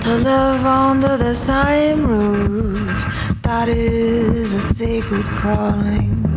to 0.00 0.10
live 0.16 0.66
under 0.66 1.16
the 1.16 1.34
same 1.34 2.04
roof, 2.04 3.06
that 3.42 3.68
is 3.68 4.54
a 4.54 4.60
sacred 4.60 5.26
calling. 5.26 6.31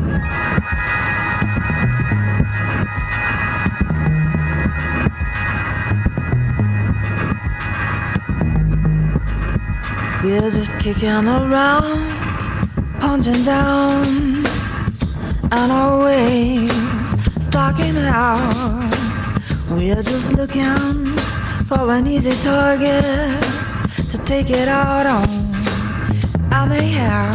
We're 10.25 10.49
just 10.49 10.79
kicking 10.79 11.27
around, 11.27 12.09
punching 12.99 13.43
down, 13.43 14.43
and 15.51 15.71
always 15.71 16.71
stalking 17.45 17.95
out. 17.97 18.89
We're 19.69 20.01
just 20.01 20.33
looking 20.33 21.13
for 21.67 21.91
an 21.91 22.07
easy 22.07 22.31
target 22.41 23.03
to 24.09 24.17
take 24.25 24.49
it 24.49 24.67
out 24.67 25.05
on. 25.05 25.29
Anyhow, 26.51 27.29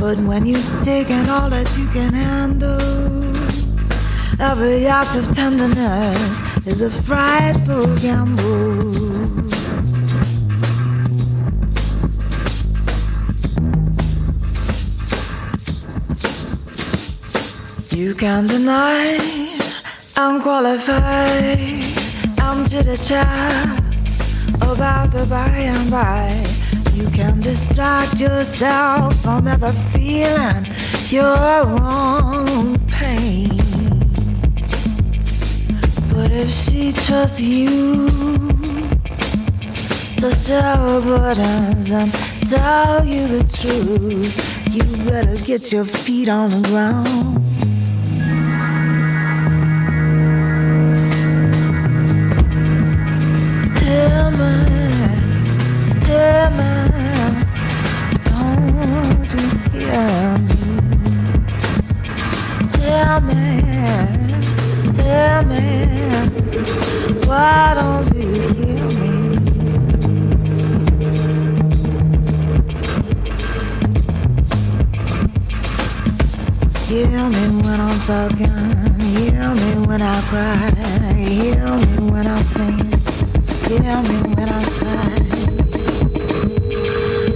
but 0.00 0.18
when 0.20 0.46
you've 0.46 0.82
taken 0.82 1.28
all 1.28 1.50
that 1.50 1.68
you 1.76 1.86
can 1.88 2.14
handle, 2.14 2.80
every 4.40 4.86
act 4.86 5.14
of 5.14 5.30
tenderness 5.34 6.40
is 6.66 6.80
a 6.80 6.88
frightful 6.88 7.84
gamble. 7.98 9.05
Can't 18.16 18.48
deny 18.48 19.18
I'm 20.16 20.40
qualified. 20.40 21.58
I'm 22.38 22.66
chitty 22.66 22.96
chat 22.96 23.78
about 24.62 25.12
the 25.12 25.26
by 25.28 25.48
and 25.48 25.90
by. 25.90 26.32
You 26.94 27.10
can 27.10 27.40
distract 27.40 28.18
yourself 28.18 29.20
from 29.22 29.46
ever 29.46 29.72
feeling 29.92 30.64
your 31.10 31.36
own 31.36 32.78
pain. 32.88 33.50
But 36.10 36.30
if 36.30 36.50
she 36.50 36.92
trusts 36.92 37.40
you 37.40 38.08
to 40.20 40.30
share 40.30 40.76
her 40.76 41.00
burdens 41.02 41.90
and 41.90 42.10
tell 42.48 43.04
you 43.04 43.26
the 43.26 43.44
truth, 43.60 44.74
you 44.74 45.04
better 45.04 45.36
get 45.44 45.70
your 45.72 45.84
feet 45.84 46.30
on 46.30 46.48
the 46.48 46.68
ground. 46.68 47.45
Talking, 78.06 78.46
hear 79.00 79.52
me 79.52 79.86
when 79.88 80.00
I 80.00 80.20
cry, 80.28 80.70
hear 81.16 81.56
me 81.56 82.08
when 82.08 82.26
I'm 82.28 82.44
singing, 82.44 83.00
hear 83.66 84.00
me 84.00 84.16
when 84.32 84.48
I 84.48 84.62
sigh. 84.62 85.24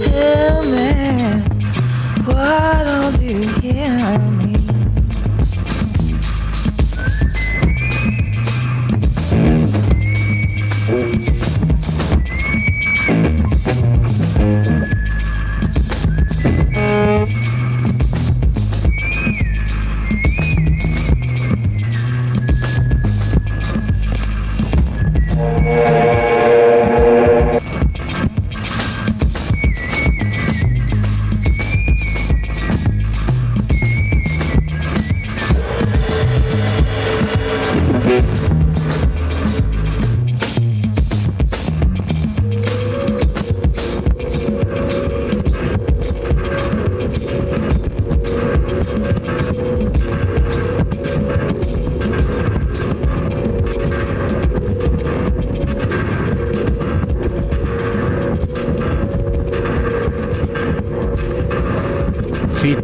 Hear 0.07 0.61
me, 0.71 0.89
why 2.23 2.83
don't 2.85 3.21
you 3.21 3.39
hear 3.59 4.17
me? 4.19 4.30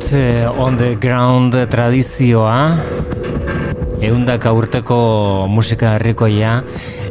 Fit 0.08 0.16
eh, 0.16 0.48
on 0.48 0.78
the 0.78 0.96
ground 0.96 1.52
tradizioa. 1.68 2.78
Eundaka 4.00 4.54
urteko 4.56 5.00
musika 5.52 5.98
herrikoia 5.98 6.62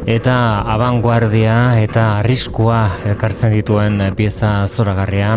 eta 0.09 0.37
abanguardia 0.65 1.77
eta 1.83 2.07
arriskua 2.23 2.79
elkartzen 3.05 3.53
dituen 3.53 4.01
pieza 4.17 4.65
zoragarria 4.65 5.35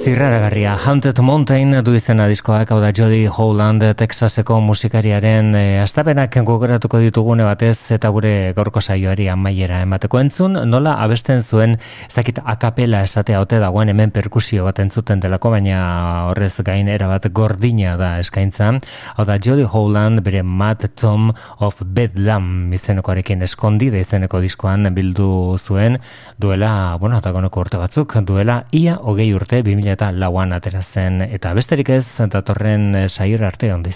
Zirraragarria, 0.00 0.78
Haunted 0.80 1.18
Mountain 1.20 1.82
du 1.84 1.92
izena 1.92 2.24
diskoak, 2.24 2.70
hau 2.72 2.78
da 2.80 2.88
Jody 2.96 3.26
Howland, 3.28 3.82
Texaseko 4.00 4.56
musikariaren 4.64 5.50
e, 5.52 5.64
astapenak 5.82 6.38
gogoratuko 6.48 7.02
ditugune 7.02 7.44
batez 7.44 7.92
eta 7.92 8.08
gure 8.08 8.54
gaurko 8.56 8.80
saioari 8.80 9.26
amaiera 9.28 9.82
emateko. 9.84 10.22
Entzun, 10.24 10.56
nola 10.70 10.94
abesten 11.04 11.42
zuen, 11.44 11.76
ez 12.06 12.14
dakit 12.14 12.40
akapela 12.40 13.02
esatea 13.04 13.42
ote 13.44 13.58
dagoen 13.60 13.92
hemen 13.92 14.08
perkusio 14.10 14.64
bat 14.64 14.80
entzuten 14.80 15.20
delako, 15.20 15.52
baina 15.52 15.82
horrez 16.30 16.54
gain 16.64 16.88
erabat 16.88 17.28
gordina 17.36 17.98
da 18.00 18.14
eskaintza, 18.22 18.70
hau 19.18 19.28
da 19.28 19.36
Jody 19.36 19.68
Howland 19.68 20.24
bere 20.24 20.40
Mad 20.42 20.88
Tom 20.96 21.28
of 21.58 21.82
Bedlam 21.84 22.72
izenekoarekin 22.72 23.44
eskondide 23.44 24.00
izeneko 24.00 24.40
diskoan 24.40 24.88
bildu 24.96 25.58
zuen, 25.60 26.00
duela, 26.40 26.96
bueno, 26.96 27.20
atagoneko 27.20 27.68
urte 27.68 27.84
batzuk, 27.84 28.16
duela 28.24 28.62
ia 28.72 28.96
hogei 28.96 29.28
urte, 29.36 29.60
2000 29.60 29.89
eta 29.92 30.12
lauan 30.12 30.52
atera 30.52 30.82
zen, 30.82 31.22
eta 31.22 31.54
besterik 31.54 31.90
ez 31.90 32.04
datorren 32.30 33.08
sair 33.08 33.44
arte 33.44 33.72
ondo 33.74 33.90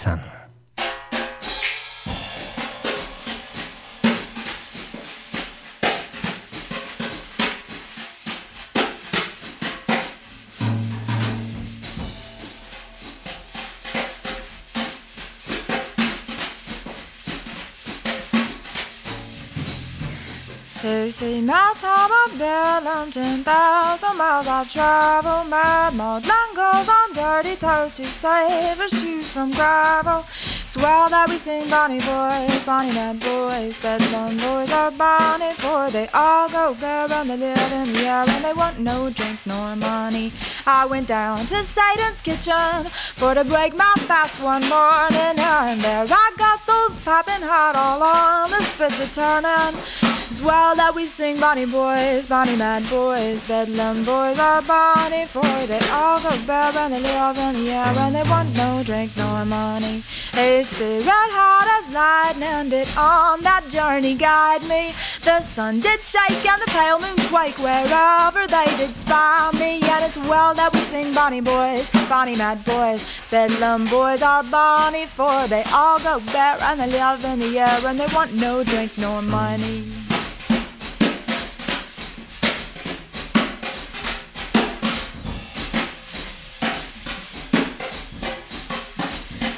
time 21.75 22.37
Bellum, 22.37 23.11
ten 23.11 23.43
thousand 23.43 24.17
miles 24.17 24.47
I've 24.47 24.71
traveled, 24.71 25.49
mad 25.49 25.93
maudlin 25.93 26.49
goes 26.55 26.89
on 26.89 27.13
dirty 27.13 27.55
toes 27.55 27.93
to 27.95 28.05
save 28.05 28.77
her 28.77 28.87
shoes 28.87 29.29
from 29.31 29.51
gravel. 29.51 30.23
Swell 30.75 31.07
that 31.07 31.29
we 31.29 31.37
sing 31.37 31.69
Bonnie 31.69 31.99
boys, 31.99 32.65
Bonnie 32.65 32.91
mad 32.91 33.17
boys, 33.21 33.77
Bedlam 33.77 34.35
boys 34.35 34.69
are 34.73 34.91
Bonnie 34.91 35.53
for 35.53 35.89
they 35.89 36.09
all 36.13 36.49
go 36.49 36.75
bare 36.81 37.09
and 37.13 37.29
they 37.29 37.37
live 37.37 37.71
in 37.71 37.93
the 37.93 37.99
air 38.01 38.25
and 38.27 38.43
they 38.43 38.51
want 38.51 38.77
no 38.79 39.09
drink 39.09 39.39
nor 39.45 39.77
money. 39.77 40.33
I 40.67 40.85
went 40.85 41.07
down 41.07 41.45
to 41.45 41.63
Satan's 41.63 42.19
kitchen 42.19 42.83
for 42.91 43.33
to 43.33 43.45
break 43.45 43.73
my 43.73 43.93
fast 43.99 44.43
one 44.43 44.67
morning 44.67 45.39
and 45.39 45.79
there 45.79 46.05
I 46.09 46.33
got 46.37 46.59
souls 46.59 46.99
popping 47.05 47.47
hot 47.47 47.77
all 47.77 48.03
on 48.03 48.49
the 48.49 48.61
spits 48.61 48.99
a 48.99 49.07
turning. 49.15 49.79
It's 50.27 50.41
well 50.41 50.75
that 50.75 50.93
we 50.93 51.05
sing 51.05 51.39
Bonnie 51.39 51.65
boys, 51.65 52.27
Bonnie 52.27 52.57
mad 52.57 52.83
boys, 52.89 53.47
Bedlam 53.47 54.03
boys 54.03 54.37
are 54.39 54.61
Bonnie 54.61 55.25
for 55.25 55.41
they 55.67 55.79
all 55.93 56.19
go 56.19 56.35
bare 56.45 56.75
and 56.75 56.93
they 56.93 56.99
live 56.99 57.37
in 57.37 57.63
the 57.63 57.71
air 57.71 57.95
and 57.95 58.13
they 58.13 58.23
want 58.23 58.53
no 58.57 58.83
drink 58.83 59.15
nor 59.15 59.45
money. 59.45 60.03
Spirit 60.65 61.05
hot 61.05 61.67
as 61.77 61.93
lightning 61.93 62.69
did 62.69 62.87
on 62.97 63.41
that 63.41 63.63
journey 63.69 64.15
guide 64.15 64.63
me. 64.63 64.93
The 65.21 65.39
sun 65.41 65.79
did 65.79 66.01
shake 66.01 66.45
and 66.45 66.61
the 66.61 66.71
pale 66.71 66.99
moon 66.99 67.15
quake 67.29 67.57
wherever 67.59 68.47
they 68.47 68.65
did 68.77 68.95
spy 68.95 69.51
me. 69.59 69.81
And 69.83 70.03
it's 70.03 70.17
well 70.17 70.53
that 70.55 70.73
we 70.73 70.79
sing 70.91 71.13
Bonnie 71.13 71.41
boys, 71.41 71.89
Bonnie 72.09 72.35
mad 72.35 72.65
boys, 72.65 73.05
Bedlam 73.29 73.85
boys 73.85 74.21
are 74.23 74.43
Bonnie 74.43 75.05
for 75.05 75.47
they 75.47 75.63
all 75.73 75.99
go 75.99 76.19
bare 76.33 76.57
and 76.61 76.79
they 76.79 76.87
live 76.87 77.23
in 77.25 77.39
the 77.39 77.59
air 77.59 77.79
and 77.85 77.99
they 77.99 78.07
want 78.13 78.33
no 78.33 78.63
drink 78.63 78.91
nor 78.97 79.21
money. 79.21 80.04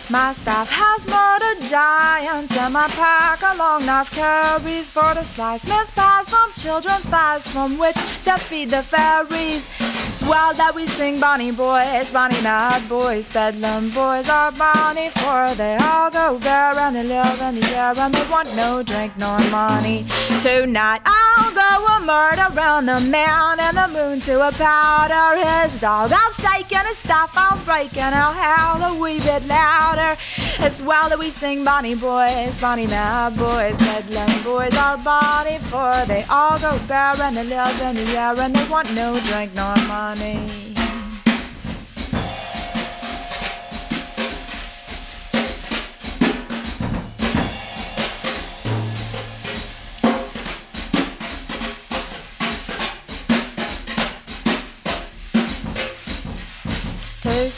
My 0.10 0.32
staff 0.32 0.70
has 0.72 1.06
murdered 1.06 1.68
giants, 1.68 2.56
and 2.56 2.74
my 2.74 2.88
pack 2.88 3.42
a 3.42 3.58
long 3.58 3.86
knife 3.86 4.10
carries 4.10 4.90
for 4.90 5.14
the 5.14 5.24
slice 5.24 5.68
mince 5.68 5.92
pies 5.92 6.30
from 6.30 6.50
children's 6.54 7.04
thighs, 7.04 7.46
from 7.46 7.78
which 7.78 7.98
to 8.24 8.38
feed 8.38 8.70
the 8.70 8.84
fairies. 8.84 9.68
It's 9.80 10.24
well 10.24 10.54
that 10.54 10.74
we 10.74 10.88
sing 10.88 11.20
Bonnie 11.20 11.52
boys, 11.52 12.10
Bonnie 12.12 12.42
mad 12.42 12.88
boys, 12.88 13.28
Bedlam 13.34 13.90
boys 13.90 14.30
are 14.30 14.54
Bonnie, 14.54 15.10
for 15.10 15.54
they 15.56 15.76
all 15.76 16.10
go 16.10 16.40
bare 16.40 16.80
and 16.80 16.96
they 16.96 17.04
live 17.04 17.42
in 17.42 17.60
the 17.60 17.68
air, 17.76 17.94
and 17.98 18.14
they 18.14 18.32
want 18.32 18.48
no 18.56 18.82
drink 18.84 19.12
nor 19.18 19.38
money. 19.52 20.06
Tonight 20.42 21.02
I'll 21.06 21.52
go 21.52 21.86
a 21.86 22.00
murder 22.00 22.48
round 22.56 22.88
the 22.88 23.02
man 23.02 23.60
and 23.60 23.76
the 23.76 23.88
moon 23.90 24.22
to 24.22 24.48
a 24.48 24.52
powder. 24.54 25.38
His 25.44 25.80
dog 25.80 26.12
I'll 26.14 26.32
shake 26.32 26.72
and 26.74 26.88
his 26.88 26.98
staff 26.98 27.34
I'll 27.36 27.58
break 27.66 27.98
and 27.98 28.16
I'll 28.16 28.34
howl 28.34 28.96
a 28.96 29.00
wee 29.00 29.20
bit 29.20 29.46
louder. 29.98 30.19
It's 30.60 30.82
well 30.82 31.10
that 31.10 31.19
we 31.19 31.30
sing 31.30 31.64
Bonnie 31.64 31.95
boys, 31.95 32.60
Bonnie 32.60 32.88
mad 32.88 33.38
boys, 33.38 33.78
Bedlam 33.80 34.44
boys 34.44 34.76
all 34.78 34.98
Bonnie 34.98 35.60
for 35.69 35.94
they 36.06 36.24
all 36.30 36.60
go 36.60 36.80
bare 36.88 37.15
and 37.22 37.36
they 37.36 37.44
live 37.44 37.82
in 37.82 37.95
the 37.95 38.18
air 38.18 38.40
and 38.40 38.56
they 38.56 38.69
want 38.69 38.94
no 38.94 39.19
drink 39.22 39.53
nor 39.56 39.76
money. 39.88 40.68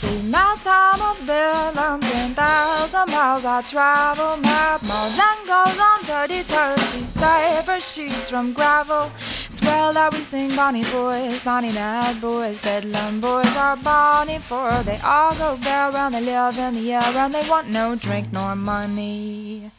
See 0.00 0.22
my 0.22 0.56
town 0.62 0.98
of 1.10 1.18
Bellum. 1.26 2.00
Ten 2.00 2.30
thousand 2.32 3.08
miles 3.12 3.44
I 3.44 3.60
travel, 3.62 4.36
my 4.38 4.78
then 5.20 5.38
goes 5.52 5.78
on 5.88 5.98
dirty 6.10 6.42
to 6.52 6.62
savor 7.04 7.78
shoes 7.80 8.28
from 8.30 8.52
gravel. 8.52 9.10
Swell 9.56 9.92
that 9.92 10.12
we 10.12 10.20
sing 10.20 10.48
Bonnie 10.56 10.84
boys, 10.84 11.44
Bonnie 11.44 11.72
Nad 11.72 12.20
boys, 12.20 12.58
Bedlam 12.62 13.20
boys 13.20 13.54
are 13.56 13.76
Bonnie 13.76 14.38
for 14.38 14.70
they 14.84 14.98
all 15.04 15.34
go 15.34 15.58
bare 15.62 15.90
round, 15.90 16.14
they 16.14 16.22
live 16.22 16.58
in 16.58 16.74
the 16.74 16.92
air 16.92 17.12
and 17.22 17.34
they 17.34 17.46
want 17.48 17.68
no 17.68 17.94
drink 17.94 18.32
nor 18.32 18.56
money. 18.56 19.70